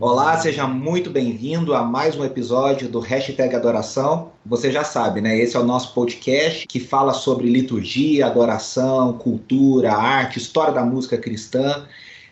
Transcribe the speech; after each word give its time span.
Olá, 0.00 0.38
seja 0.38 0.64
muito 0.64 1.10
bem-vindo 1.10 1.74
a 1.74 1.82
mais 1.82 2.14
um 2.14 2.24
episódio 2.24 2.88
do 2.88 3.00
Hashtag 3.00 3.56
Adoração. 3.56 4.30
Você 4.46 4.70
já 4.70 4.84
sabe, 4.84 5.20
né? 5.20 5.36
Esse 5.36 5.56
é 5.56 5.58
o 5.58 5.64
nosso 5.64 5.92
podcast 5.92 6.68
que 6.68 6.78
fala 6.78 7.12
sobre 7.12 7.50
liturgia, 7.50 8.26
adoração, 8.26 9.14
cultura, 9.14 9.92
arte, 9.92 10.38
história 10.38 10.72
da 10.72 10.84
música 10.84 11.18
cristã 11.18 11.84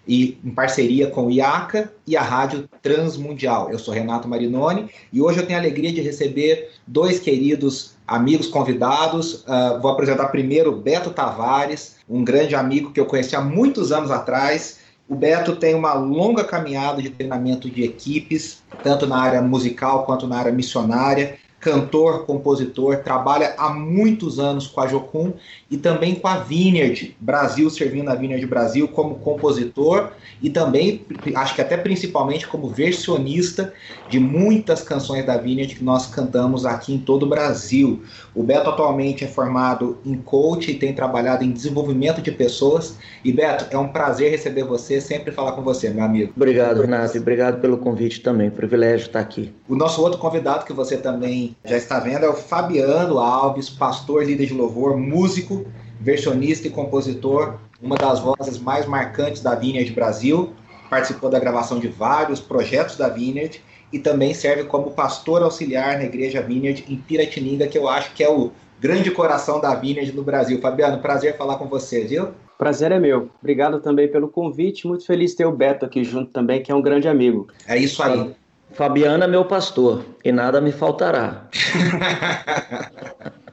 e 0.06 0.38
em 0.45 0.50
parceria 0.50 1.09
com 1.09 1.26
o 1.26 1.30
IACA 1.32 1.92
e 2.06 2.16
a 2.16 2.23
Rádio 2.23 2.68
Transmundial. 2.80 3.68
Eu 3.68 3.80
sou 3.80 3.92
Renato 3.92 4.28
Marinoni 4.28 4.88
e 5.12 5.20
hoje 5.20 5.40
eu 5.40 5.46
tenho 5.46 5.59
a 5.59 5.62
alegria 5.62 5.92
de 5.92 6.01
receber 6.01 6.70
dois 6.87 7.18
queridos 7.18 7.96
amigos 8.06 8.46
convidados. 8.46 9.42
Uh, 9.42 9.80
vou 9.82 9.90
apresentar 9.90 10.28
primeiro 10.28 10.70
Beto 10.70 11.10
Tavares, 11.10 11.96
um 12.09 12.23
grande 12.23 12.54
amigo 12.54 12.92
que 12.92 13.01
eu 13.01 13.06
conheci 13.06 13.34
há 13.34 13.40
muitos 13.40 13.90
anos 13.90 14.12
atrás 14.12 14.85
o 15.09 15.15
Beto 15.15 15.56
tem 15.56 15.74
uma 15.74 15.95
longa 15.95 16.45
caminhada 16.45 17.01
de 17.01 17.10
treinamento 17.10 17.70
de 17.70 17.84
equipes, 17.84 18.62
tanto 18.83 19.06
na 19.06 19.19
área 19.19 19.41
musical 19.41 20.05
quanto 20.05 20.27
na 20.27 20.38
área 20.38 20.52
missionária 20.52 21.38
cantor, 21.60 22.24
compositor, 22.27 22.98
trabalha 22.98 23.55
há 23.59 23.70
muitos 23.70 24.38
anos 24.38 24.66
com 24.66 24.80
a 24.80 24.87
Jocum 24.87 25.33
e 25.70 25.77
também 25.77 26.15
com 26.15 26.29
a 26.29 26.38
Vineyard 26.38 27.16
Brasil, 27.19 27.69
servindo 27.70 28.09
a 28.09 28.15
Vineyard 28.15 28.46
Brasil 28.46 28.87
como 28.88 29.16
compositor 29.16 30.10
e 30.43 30.51
também, 30.51 31.04
acho 31.35 31.54
que 31.54 31.63
até 31.63 31.76
principalmente 31.76 32.46
como 32.46 32.68
versionista 32.68 33.73
de 34.09 34.21
muitas 34.21 34.82
canções 34.82 35.24
da 35.24 35.37
Vineyard 35.37 35.74
que 35.74 35.82
nós 35.82 36.07
cantamos 36.07 36.66
aqui 36.66 36.95
em 36.95 36.98
todo 36.98 37.24
o 37.24 37.29
Brasil. 37.29 38.02
O 38.35 38.43
Beto 38.43 38.70
atualmente 38.70 39.24
é 39.24 39.26
formado 39.26 39.98
em 40.04 40.15
coach 40.15 40.70
e 40.70 40.74
tem 40.74 40.93
trabalhado 40.93 41.43
em 41.43 41.51
desenvolvimento 41.51 42.20
de 42.20 42.30
pessoas. 42.30 42.96
E 43.24 43.32
Beto, 43.32 43.66
é 43.70 43.79
um 43.79 43.88
prazer 43.88 44.30
receber 44.30 44.65
você, 44.65 45.01
sempre 45.01 45.32
falar 45.32 45.52
com 45.52 45.63
você, 45.63 45.88
meu 45.91 46.04
amigo. 46.04 46.32
Obrigado, 46.37 46.82
Renato, 46.82 47.16
e 47.16 47.20
obrigado 47.20 47.60
pelo 47.60 47.79
convite 47.79 48.20
também, 48.20 48.51
privilégio 48.51 49.07
estar 49.07 49.20
aqui. 49.20 49.52
O 49.68 49.74
nosso 49.74 50.02
outro 50.02 50.18
convidado 50.18 50.65
que 50.65 50.73
você 50.73 50.96
também 50.96 51.45
já 51.64 51.76
está 51.76 51.98
vendo 51.98 52.24
é 52.24 52.28
o 52.28 52.34
Fabiano 52.34 53.18
Alves, 53.18 53.68
pastor, 53.68 54.24
líder 54.24 54.46
de 54.46 54.54
louvor, 54.54 54.96
músico, 54.96 55.66
versionista 56.00 56.66
e 56.66 56.70
compositor, 56.70 57.58
uma 57.80 57.96
das 57.96 58.20
vozes 58.20 58.58
mais 58.58 58.86
marcantes 58.86 59.42
da 59.42 59.54
Vineyard 59.54 59.92
Brasil. 59.92 60.52
Participou 60.88 61.28
da 61.28 61.38
gravação 61.38 61.78
de 61.78 61.88
vários 61.88 62.40
projetos 62.40 62.96
da 62.96 63.08
Vineyard 63.08 63.60
e 63.92 63.98
também 63.98 64.34
serve 64.34 64.64
como 64.64 64.92
pastor 64.92 65.42
auxiliar 65.42 65.98
na 65.98 66.04
Igreja 66.04 66.41
Vineyard 66.42 66.84
em 66.88 66.97
Piratininga, 66.97 67.66
que 67.66 67.78
eu 67.78 67.88
acho 67.88 68.14
que 68.14 68.22
é 68.22 68.30
o 68.30 68.52
grande 68.80 69.10
coração 69.10 69.60
da 69.60 69.74
Vineyard 69.74 70.12
no 70.12 70.22
Brasil. 70.22 70.60
Fabiano, 70.60 70.98
prazer 70.98 71.36
falar 71.36 71.56
com 71.56 71.66
você, 71.66 72.04
viu? 72.04 72.28
Prazer 72.58 72.91
é 72.91 72.98
meu. 72.98 73.30
Obrigado 73.41 73.80
também 73.80 74.08
pelo 74.08 74.28
convite. 74.28 74.86
Muito 74.86 75.04
feliz 75.04 75.32
de 75.32 75.38
ter 75.38 75.47
o 75.47 75.52
Beto 75.52 75.84
aqui 75.84 76.02
junto 76.04 76.30
também, 76.30 76.62
que 76.62 76.72
é 76.72 76.74
um 76.74 76.80
grande 76.80 77.08
amigo. 77.08 77.48
É 77.66 77.76
isso 77.76 78.02
aí. 78.02 78.34
Fabiana, 78.72 79.26
meu 79.26 79.44
pastor, 79.44 80.04
e 80.25 80.31
nada 80.31 80.60
me 80.60 80.72
faltará. 80.72 81.48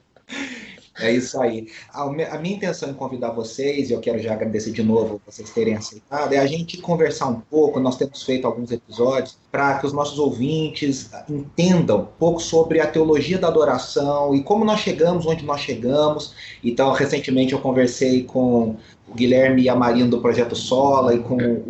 É 0.99 1.11
isso 1.11 1.41
aí. 1.41 1.67
A, 1.91 2.07
minha 2.07 2.55
intenção 2.55 2.89
em 2.89 2.93
convidar 2.93 3.31
vocês, 3.31 3.89
e 3.89 3.93
eu 3.93 3.99
quero 3.99 4.19
já 4.19 4.33
agradecer 4.33 4.71
de 4.71 4.83
novo 4.83 5.19
vocês 5.25 5.49
terem 5.49 5.75
aceitado, 5.75 6.33
é 6.33 6.37
a 6.37 6.45
gente 6.45 6.77
conversar 6.77 7.27
um 7.27 7.39
pouco. 7.41 7.79
Nós 7.79 7.97
temos 7.97 8.21
feito 8.23 8.45
alguns 8.45 8.71
episódios 8.71 9.37
para 9.51 9.79
que 9.79 9.87
os 9.87 9.91
nossos 9.91 10.19
ouvintes 10.19 11.09
entendam 11.27 12.01
um 12.01 12.05
pouco 12.05 12.39
sobre 12.39 12.79
a 12.79 12.87
teologia 12.87 13.39
da 13.39 13.47
adoração 13.47 14.35
e 14.35 14.43
como 14.43 14.63
nós 14.63 14.79
chegamos 14.79 15.25
onde 15.25 15.43
nós 15.43 15.61
chegamos. 15.61 16.35
Então, 16.63 16.93
recentemente 16.93 17.53
eu 17.53 17.59
conversei 17.59 18.23
com 18.23 18.77
o 19.07 19.13
Guilherme 19.15 19.67
Amarino 19.67 20.09
do 20.09 20.21
Projeto 20.21 20.55
Sola 20.55 21.15
e 21.15 21.19
com 21.19 21.35
o 21.35 21.65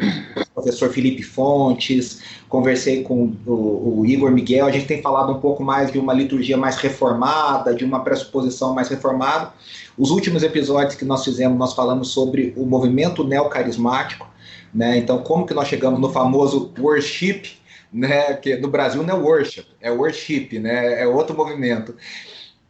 professor 0.53 0.89
Felipe 0.89 1.23
Fontes, 1.23 2.21
conversei 2.47 3.03
com 3.03 3.33
o, 3.45 3.99
o, 3.99 4.05
Igor 4.05 4.31
Miguel, 4.31 4.65
a 4.65 4.71
gente 4.71 4.85
tem 4.85 5.01
falado 5.01 5.31
um 5.31 5.39
pouco 5.39 5.63
mais 5.63 5.91
de 5.91 5.97
uma 5.97 6.13
liturgia 6.13 6.57
mais 6.57 6.77
reformada, 6.77 7.73
de 7.73 7.83
uma 7.83 8.03
pressuposição 8.03 8.73
mais 8.73 8.87
reformada. 8.87 9.51
Os 9.97 10.11
últimos 10.11 10.43
episódios 10.43 10.95
que 10.95 11.05
nós 11.05 11.23
fizemos, 11.23 11.57
nós 11.57 11.73
falamos 11.73 12.09
sobre 12.09 12.53
o 12.55 12.65
movimento 12.65 13.23
neocarismático, 13.23 14.27
né? 14.73 14.97
Então, 14.97 15.19
como 15.19 15.45
que 15.45 15.53
nós 15.53 15.67
chegamos 15.67 15.99
no 15.99 16.11
famoso 16.11 16.71
worship, 16.79 17.43
né? 17.91 18.33
Que 18.35 18.55
no 18.55 18.69
Brasil 18.69 19.03
não 19.03 19.15
é 19.15 19.19
worship, 19.19 19.65
é 19.81 19.91
worship, 19.91 20.59
né? 20.59 21.01
É 21.01 21.07
outro 21.07 21.35
movimento 21.35 21.95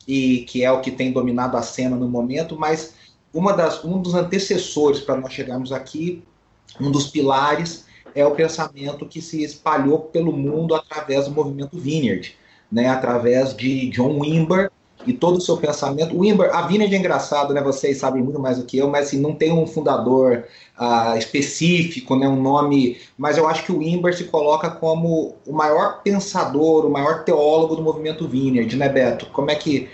e 0.08 0.40
que 0.50 0.64
é 0.64 0.72
o 0.72 0.82
que 0.82 0.92
tem 0.92 1.12
dominado 1.12 1.56
a 1.58 1.62
cena 1.62 1.96
no 1.96 2.10
momento, 2.10 2.58
mas 2.58 2.94
uma 3.34 3.54
das, 3.54 3.84
um 3.84 4.02
dos 4.02 4.14
antecessores 4.14 5.00
para 5.00 5.16
nós 5.16 5.34
chegarmos 5.34 5.72
aqui, 5.72 6.24
um 6.80 6.92
dos 6.92 7.08
pilares, 7.08 7.86
é 8.16 8.26
o 8.26 8.32
pensamento 8.32 9.06
que 9.06 9.22
se 9.22 9.44
espalhou 9.44 10.00
pelo 10.00 10.32
mundo 10.32 10.76
através 10.76 11.26
do 11.26 11.32
movimento 11.32 11.78
Vineyard, 11.78 12.36
né, 12.72 12.90
através 12.90 13.56
de 13.56 13.90
John 13.90 14.20
Wimber 14.20 14.72
e 15.06 15.14
todo 15.14 15.38
o 15.38 15.42
seu 15.42 15.58
pensamento. 15.58 16.18
Wimber, 16.18 16.56
a 16.56 16.62
Vineyard 16.68 16.96
é 16.96 16.98
engraçado, 16.98 17.54
né, 17.54 17.62
vocês 17.62 17.98
sabem 17.98 18.24
muito 18.24 18.40
mais 18.40 18.58
do 18.58 18.66
que 18.66 18.78
eu, 18.78 18.90
mas 18.90 19.08
assim, 19.08 19.20
não 19.20 19.34
tem 19.34 19.52
um 19.52 19.68
fundador 19.68 20.46
uh, 20.80 21.18
específico, 21.18 22.16
né, 22.16 22.28
um 22.28 22.42
nome, 22.42 22.98
mas 23.18 23.38
eu 23.38 23.48
acho 23.48 23.64
que 23.66 23.72
o 23.72 23.80
Wimber 23.80 24.16
se 24.16 24.26
coloca 24.26 24.70
como 24.70 25.36
o 25.46 25.54
maior 25.54 26.02
pensador, 26.04 26.86
o 26.86 26.90
maior 26.90 27.24
teólogo 27.24 27.76
do 27.76 27.82
movimento 27.82 28.28
Vineyard, 28.28 28.76
né, 28.76 28.90
Beto? 28.90 29.26
Como 29.28 29.52
é 29.52 29.56
que 29.56 29.90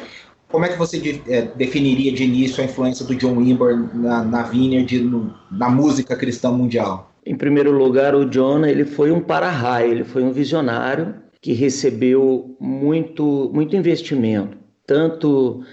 como 0.52 0.66
é 0.66 0.70
que 0.70 0.78
você 0.78 1.00
de, 1.00 1.22
é, 1.28 1.44
definiria 1.56 2.12
de 2.12 2.24
início 2.24 2.62
a 2.62 2.66
influência 2.66 3.06
do 3.06 3.16
John 3.16 3.38
Wimber 3.38 3.78
na, 3.96 4.24
na 4.24 4.44
Vineyard, 4.44 5.00
no, 5.00 5.34
na 5.52 5.70
música 5.70 6.16
cristã 6.16 6.52
mundial? 6.52 7.12
Em 7.26 7.36
primeiro 7.36 7.72
lugar, 7.72 8.16
o 8.16 8.26
John 8.26 8.66
ele 8.66 8.84
foi 8.84 9.12
um 9.12 9.22
para-raio, 9.22 9.92
ele 9.92 10.04
foi 10.04 10.24
um 10.24 10.32
visionário 10.32 11.16
que 11.42 11.54
recebeu 11.54 12.56
muito, 12.60 13.52
muito 13.54 13.76
investimento, 13.76 14.58
tanto 14.86 15.64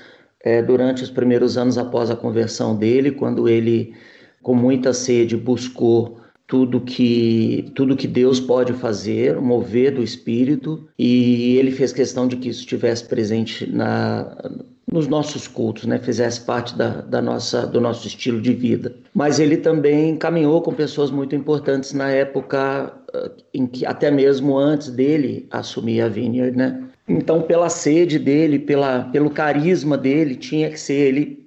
é, 0.44 0.62
durante 0.62 1.02
os 1.02 1.10
primeiros 1.10 1.56
anos 1.56 1.78
após 1.78 2.10
a 2.10 2.16
conversão 2.16 2.76
dele, 2.76 3.10
quando 3.10 3.48
ele, 3.48 3.94
com 4.42 4.54
muita 4.54 4.92
sede, 4.92 5.36
buscou 5.36 6.20
tudo 6.46 6.80
que 6.80 7.70
tudo 7.74 7.96
que 7.96 8.06
Deus 8.06 8.38
pode 8.38 8.72
fazer, 8.72 9.40
mover 9.40 9.94
do 9.94 10.02
Espírito, 10.02 10.88
e 10.98 11.56
ele 11.56 11.70
fez 11.70 11.92
questão 11.92 12.28
de 12.28 12.36
que 12.36 12.48
isso 12.48 12.60
estivesse 12.60 13.04
presente 13.04 13.70
na, 13.70 14.36
nos 14.90 15.08
nossos 15.08 15.48
cultos, 15.48 15.84
né? 15.84 15.98
fizesse 15.98 16.40
parte 16.40 16.76
da, 16.76 17.00
da, 17.00 17.20
nossa, 17.20 17.66
do 17.66 17.80
nosso 17.80 18.06
estilo 18.06 18.40
de 18.40 18.52
vida. 18.52 18.94
Mas 19.12 19.40
ele 19.40 19.56
também 19.56 20.16
caminhou 20.16 20.62
com 20.62 20.72
pessoas 20.72 21.10
muito 21.10 21.34
importantes 21.34 21.92
na 21.92 22.10
época 22.10 22.92
eh, 23.12 23.30
em 23.52 23.66
que, 23.66 23.84
até 23.84 24.10
mesmo 24.10 24.56
antes 24.56 24.88
dele 24.88 25.48
assumir 25.50 26.00
a 26.00 26.08
Vineyard, 26.08 26.56
né? 26.56 26.82
Então, 27.08 27.42
pela 27.42 27.68
sede 27.68 28.18
dele, 28.18 28.58
pela, 28.58 29.04
pelo 29.04 29.30
carisma 29.30 29.96
dele, 29.96 30.34
tinha 30.34 30.70
que 30.70 30.78
ser 30.78 30.94
ele 30.94 31.46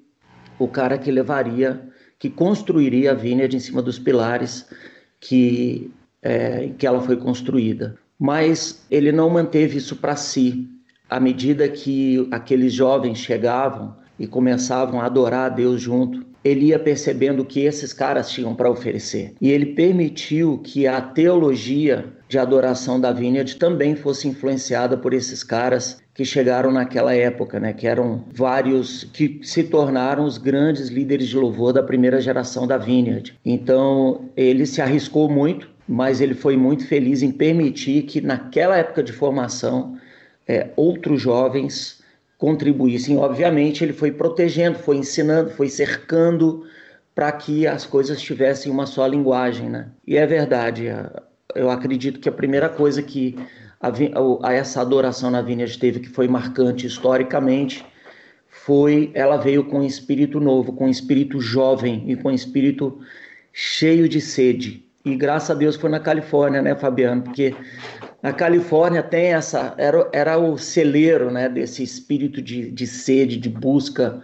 o 0.57 0.67
cara 0.67 0.97
que 0.97 1.11
levaria 1.11 1.89
que 2.19 2.29
construiria 2.29 3.11
a 3.11 3.13
Vineyard 3.13 3.55
em 3.55 3.59
cima 3.59 3.81
dos 3.81 3.97
pilares 3.97 4.67
que, 5.19 5.91
é, 6.21 6.69
que 6.77 6.85
ela 6.85 7.01
foi 7.01 7.17
construída. 7.17 7.95
Mas 8.17 8.85
ele 8.89 9.11
não 9.11 9.29
manteve 9.29 9.77
isso 9.77 9.95
para 9.95 10.15
si. 10.15 10.67
À 11.09 11.19
medida 11.19 11.67
que 11.67 12.27
aqueles 12.31 12.73
jovens 12.73 13.17
chegavam 13.17 13.95
e 14.19 14.27
começavam 14.27 15.01
a 15.01 15.05
adorar 15.05 15.45
a 15.45 15.49
Deus 15.49 15.81
junto, 15.81 16.25
ele 16.43 16.67
ia 16.67 16.79
percebendo 16.79 17.41
o 17.41 17.45
que 17.45 17.61
esses 17.61 17.93
caras 17.93 18.29
tinham 18.29 18.55
para 18.55 18.69
oferecer. 18.69 19.33
E 19.41 19.49
ele 19.49 19.67
permitiu 19.67 20.59
que 20.59 20.87
a 20.87 21.01
teologia 21.01 22.13
de 22.27 22.37
adoração 22.37 22.99
da 22.99 23.11
Vineyard 23.11 23.55
também 23.55 23.95
fosse 23.95 24.27
influenciada 24.27 24.97
por 24.97 25.13
esses 25.13 25.43
caras 25.43 26.01
que 26.19 26.25
chegaram 26.25 26.69
naquela 26.69 27.15
época, 27.15 27.61
né? 27.61 27.71
Que 27.71 27.87
eram 27.87 28.25
vários 28.33 29.05
que 29.05 29.39
se 29.41 29.63
tornaram 29.63 30.25
os 30.25 30.37
grandes 30.37 30.89
líderes 30.89 31.29
de 31.29 31.37
louvor 31.37 31.71
da 31.71 31.81
primeira 31.81 32.19
geração 32.19 32.67
da 32.67 32.77
Vineyard. 32.77 33.39
Então, 33.45 34.25
ele 34.35 34.65
se 34.65 34.81
arriscou 34.81 35.29
muito, 35.29 35.69
mas 35.87 36.19
ele 36.19 36.33
foi 36.33 36.57
muito 36.57 36.85
feliz 36.85 37.23
em 37.23 37.31
permitir 37.31 38.01
que 38.01 38.19
naquela 38.19 38.75
época 38.75 39.01
de 39.01 39.13
formação 39.13 39.97
é, 40.45 40.67
outros 40.75 41.21
jovens 41.21 42.03
contribuíssem. 42.37 43.17
Obviamente, 43.17 43.81
ele 43.81 43.93
foi 43.93 44.11
protegendo, 44.11 44.77
foi 44.77 44.97
ensinando, 44.97 45.51
foi 45.51 45.69
cercando 45.69 46.65
para 47.15 47.31
que 47.31 47.65
as 47.65 47.85
coisas 47.85 48.21
tivessem 48.21 48.69
uma 48.69 48.85
só 48.85 49.07
linguagem, 49.07 49.69
né? 49.69 49.87
E 50.05 50.17
é 50.17 50.27
verdade, 50.27 50.93
eu 51.55 51.69
acredito 51.69 52.19
que 52.19 52.27
a 52.27 52.33
primeira 52.33 52.67
coisa 52.67 53.01
que 53.01 53.37
a, 53.79 53.91
a 54.43 54.53
essa 54.53 54.81
adoração 54.81 55.31
na 55.31 55.41
Vineyard 55.41 55.77
teve 55.77 55.99
que 55.99 56.09
foi 56.09 56.27
marcante 56.27 56.85
historicamente 56.85 57.85
foi 58.49 59.11
ela 59.13 59.37
veio 59.37 59.63
com 59.63 59.79
um 59.79 59.85
espírito 59.85 60.39
novo, 60.39 60.73
com 60.73 60.85
um 60.85 60.89
espírito 60.89 61.39
jovem 61.39 62.03
e 62.07 62.15
com 62.15 62.29
um 62.29 62.33
espírito 62.33 62.99
cheio 63.53 64.09
de 64.09 64.19
sede. 64.19 64.85
E 65.05 65.15
graças 65.15 65.51
a 65.51 65.53
Deus 65.53 65.75
foi 65.75 65.89
na 65.89 65.99
Califórnia, 65.99 66.61
né, 66.61 66.75
Fabiano? 66.75 67.21
Porque 67.21 67.55
na 68.21 68.33
Califórnia 68.33 69.01
tem 69.01 69.33
essa. 69.33 69.73
Era, 69.77 70.09
era 70.11 70.37
o 70.37 70.57
celeiro 70.57 71.31
né, 71.31 71.47
desse 71.47 71.81
espírito 71.81 72.41
de, 72.41 72.69
de 72.69 72.85
sede, 72.85 73.37
de 73.37 73.49
busca, 73.49 74.21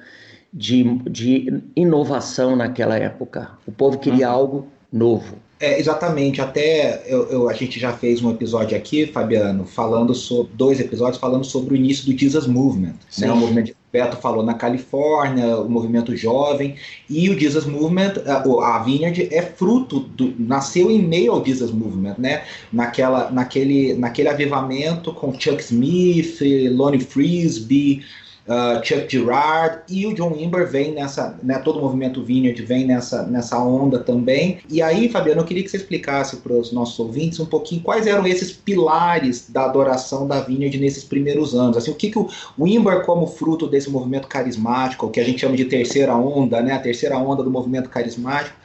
de, 0.54 0.84
de 1.10 1.64
inovação 1.76 2.56
naquela 2.56 2.98
época. 2.98 3.52
O 3.66 3.72
povo 3.72 3.98
queria 3.98 4.28
uhum. 4.28 4.36
algo 4.36 4.68
novo. 4.96 5.36
É, 5.60 5.80
exatamente. 5.80 6.42
Até 6.42 7.04
eu, 7.08 7.30
eu, 7.30 7.50
a 7.50 7.54
gente 7.54 7.80
já 7.80 7.94
fez 7.94 8.22
um 8.22 8.30
episódio 8.30 8.76
aqui, 8.76 9.06
Fabiano, 9.06 9.66
falando 9.66 10.14
sobre 10.14 10.52
dois 10.54 10.80
episódios 10.80 11.18
falando 11.18 11.46
sobre 11.46 11.74
o 11.74 11.78
início 11.78 12.06
do 12.06 12.18
Jesus 12.18 12.46
Movement, 12.46 12.96
né? 13.18 13.32
O 13.32 13.38
movimento 13.38 13.68
que 13.68 13.76
Beto 13.92 14.18
falou 14.18 14.44
na 14.44 14.54
Califórnia, 14.54 15.58
o 15.58 15.70
movimento 15.70 16.16
jovem 16.16 16.76
e 17.10 17.30
o 17.30 17.40
Jesus 17.40 17.66
Movement, 17.66 18.16
a, 18.26 18.76
a 18.76 18.84
Vineyard 18.84 19.30
é 19.32 19.42
fruto 19.42 20.02
do, 20.02 20.34
nasceu 20.38 20.92
em 20.92 21.02
meio 21.02 21.32
ao 21.32 21.46
Jesus 21.46 21.72
Movement, 21.72 22.16
né? 22.18 22.44
Naquela, 22.72 23.32
naquele, 23.32 23.94
naquele 23.94 24.28
avivamento 24.28 25.14
com 25.14 25.34
Chuck 25.40 25.64
Smith, 25.64 26.40
Lonnie 26.74 27.00
Frisbee, 27.00 28.04
uh, 28.48 28.84
Chuck 28.84 29.08
Girard 29.10 29.80
e 29.90 30.06
o 30.06 30.14
John 30.14 30.34
Wimber 30.34 30.70
vem 30.70 30.94
nessa, 30.94 31.38
né, 31.44 31.60
todo 31.60 31.80
o 31.80 31.82
movimento 31.82 32.24
Vineyard 32.24 32.62
vem 32.64 32.86
nessa, 32.86 33.24
nessa 33.24 33.58
onda 33.60 34.00
também. 34.00 34.60
E 34.70 34.82
aí, 34.82 35.10
Fabiano, 35.10 35.42
eu 35.42 35.46
queria 35.46 35.64
que 35.64 35.70
você 35.70 35.78
explicasse 35.78 36.38
para 36.38 36.54
os 36.54 36.72
nossos 36.72 36.98
ouvintes 37.00 37.40
um 37.40 37.46
pouquinho 37.46 37.82
quais 37.82 38.08
eram 38.08 38.26
esses 38.26 38.52
pilares 38.52 39.50
da 39.50 39.66
adoração 39.66 40.28
da 40.28 40.40
Vineyard 40.42 40.78
nesses 40.80 41.04
primeiros 41.04 41.54
anos. 41.54 41.78
Assim, 41.78 41.92
o 41.92 41.96
que, 41.96 42.10
que 42.10 42.20
o 42.20 42.30
Wimber, 42.60 43.04
como 43.06 43.28
fruto 43.28 43.68
desse 43.68 43.90
movimento 43.90 44.28
carismático, 44.28 45.06
o 45.06 45.10
que 45.10 45.20
a 45.20 45.24
gente 45.24 45.42
chama 45.42 45.56
de 45.56 45.66
terceira 45.66 46.16
onda, 46.16 46.62
né, 46.62 46.74
a 46.74 46.80
terceira 46.80 47.18
onda 47.18 47.44
do 47.44 47.52
movimento 47.52 47.90
carismático, 47.90 48.56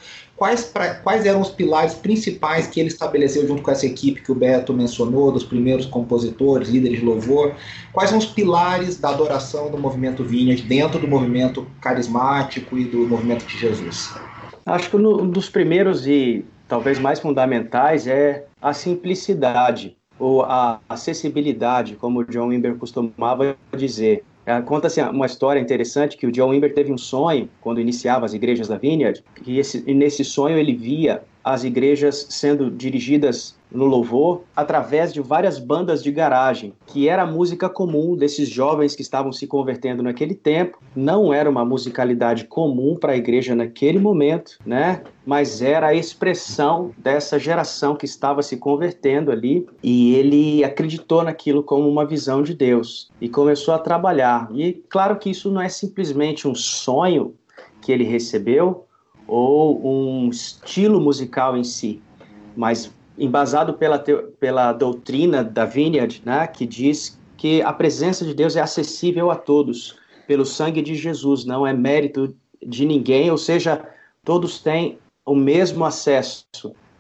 quais, 0.40 0.64
pra, 0.64 0.94
quais 0.94 1.26
eram 1.26 1.42
os 1.42 1.50
pilares 1.50 1.92
principais 1.92 2.66
que 2.66 2.81
ele 2.81 2.88
estabeleceu 2.88 3.46
junto 3.46 3.60
com 3.60 3.70
essa 3.70 3.84
equipe 3.84 4.22
que 4.22 4.32
o 4.32 4.34
Beto 4.34 4.72
mencionou, 4.72 5.31
dos 5.31 5.44
primeiros 5.44 5.84
compositores, 5.84 6.70
líderes 6.70 7.00
de 7.00 7.04
louvor? 7.04 7.54
Quais 7.92 8.08
são 8.08 8.19
os 8.19 8.25
pilares 8.25 8.98
da 8.98 9.10
adoração 9.10 9.70
do 9.70 9.76
movimento 9.76 10.25
Vinhas 10.25 10.62
dentro 10.62 10.98
do 10.98 11.06
movimento 11.06 11.66
carismático 11.82 12.78
e 12.78 12.87
do 12.87 13.06
movimento 13.06 13.44
de 13.44 13.58
Jesus? 13.58 14.14
Acho 14.64 14.88
que 14.88 14.96
um 14.96 15.28
dos 15.28 15.50
primeiros 15.50 16.06
e 16.06 16.42
talvez 16.66 16.98
mais 16.98 17.20
fundamentais 17.20 18.06
é 18.06 18.46
a 18.62 18.72
simplicidade 18.72 19.94
ou 20.19 20.42
a 20.42 20.81
acessibilidade, 20.88 21.96
como 21.96 22.20
o 22.20 22.25
John 22.25 22.48
Wimber 22.48 22.76
costumava 22.76 23.56
dizer. 23.76 24.25
É, 24.50 24.61
conta-se 24.62 25.00
uma 25.00 25.26
história 25.26 25.61
interessante 25.61 26.17
que 26.17 26.26
o 26.26 26.32
John 26.32 26.49
Wimber 26.49 26.75
teve 26.75 26.93
um 26.93 26.99
sonho 26.99 27.49
quando 27.61 27.81
iniciava 27.81 28.26
as 28.26 28.35
igrejas 28.35 28.67
da 28.67 28.76
Vineyard, 28.76 29.23
e, 29.47 29.61
esse, 29.61 29.85
e 29.87 29.94
nesse 29.94 30.25
sonho 30.25 30.58
ele 30.58 30.75
via 30.75 31.23
as 31.44 31.64
igrejas 31.64 32.26
sendo 32.31 32.70
dirigidas 32.70 33.58
no 33.70 33.84
louvor 33.84 34.42
através 34.54 35.12
de 35.12 35.20
várias 35.20 35.58
bandas 35.58 36.02
de 36.02 36.10
garagem, 36.10 36.75
que 36.87 37.08
era 37.08 37.22
a 37.22 37.26
música 37.26 37.69
comum 37.69 38.16
desses 38.16 38.48
jovens 38.48 38.96
que 38.96 39.02
estavam 39.02 39.32
se 39.32 39.46
convertendo 39.46 40.02
naquele 40.02 40.34
tempo. 40.34 40.78
Não 40.94 41.32
era 41.32 41.48
uma 41.48 41.64
musicalidade 41.64 42.44
comum 42.44 42.96
para 42.96 43.12
a 43.12 43.16
igreja 43.16 43.54
naquele 43.54 43.98
momento, 43.98 44.58
né? 44.66 45.02
Mas 45.25 45.62
era 45.62 45.88
a 45.88 45.94
expressão 45.94 46.90
dessa 46.98 47.38
geração 47.38 47.94
que 47.94 48.04
estava 48.04 48.42
se 48.42 48.56
convertendo 48.56 49.31
ali 49.31 49.66
e 49.82 50.14
ele 50.16 50.64
acreditou 50.64 51.22
naquilo 51.22 51.62
como 51.62 51.88
uma 51.88 52.04
visão 52.04 52.42
de 52.42 52.54
Deus 52.54 53.10
e 53.20 53.28
começou 53.28 53.72
a 53.72 53.78
trabalhar. 53.78 54.48
E 54.52 54.82
claro 54.88 55.16
que 55.16 55.31
isso 55.31 55.50
não 55.50 55.60
é 55.60 55.69
simplesmente 55.69 56.48
um 56.48 56.54
sonho 56.54 57.34
que 57.81 57.92
ele 57.92 58.04
recebeu, 58.04 58.87
ou 59.30 59.80
um 59.86 60.28
estilo 60.28 61.00
musical 61.00 61.56
em 61.56 61.62
si, 61.62 62.02
mas 62.56 62.92
embasado 63.16 63.74
pela, 63.74 63.98
pela 63.98 64.72
doutrina 64.72 65.44
da 65.44 65.64
Vineyard, 65.64 66.20
né, 66.24 66.46
que 66.48 66.66
diz 66.66 67.18
que 67.36 67.62
a 67.62 67.72
presença 67.72 68.24
de 68.24 68.34
Deus 68.34 68.56
é 68.56 68.60
acessível 68.60 69.30
a 69.30 69.36
todos 69.36 69.96
pelo 70.26 70.44
sangue 70.44 70.82
de 70.82 70.94
Jesus, 70.94 71.44
não 71.44 71.66
é 71.66 71.72
mérito 71.72 72.34
de 72.64 72.84
ninguém, 72.84 73.30
ou 73.30 73.38
seja, 73.38 73.84
todos 74.24 74.60
têm 74.60 74.98
o 75.24 75.34
mesmo 75.34 75.84
acesso, 75.84 76.44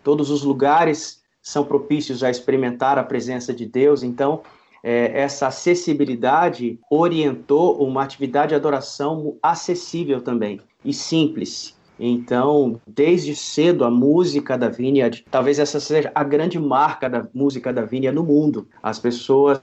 todos 0.04 0.30
os 0.30 0.42
lugares 0.42 1.22
são 1.42 1.64
propícios 1.64 2.22
a 2.22 2.30
experimentar 2.30 2.98
a 2.98 3.02
presença 3.02 3.52
de 3.52 3.66
Deus, 3.66 4.02
então 4.02 4.42
é, 4.82 5.20
essa 5.20 5.48
acessibilidade 5.48 6.78
orientou 6.90 7.82
uma 7.82 8.02
atividade 8.02 8.50
de 8.50 8.54
adoração 8.54 9.36
acessível 9.42 10.20
também 10.20 10.60
e 10.84 10.92
simples. 10.92 11.76
Então, 12.00 12.80
desde 12.86 13.36
cedo, 13.36 13.84
a 13.84 13.90
música 13.90 14.56
da 14.56 14.70
Vineyard, 14.70 15.22
talvez 15.30 15.58
essa 15.58 15.78
seja 15.78 16.10
a 16.14 16.24
grande 16.24 16.58
marca 16.58 17.10
da 17.10 17.28
música 17.34 17.70
da 17.72 17.82
Vineyard 17.82 18.16
no 18.16 18.24
mundo. 18.24 18.66
As 18.82 18.98
pessoas 18.98 19.60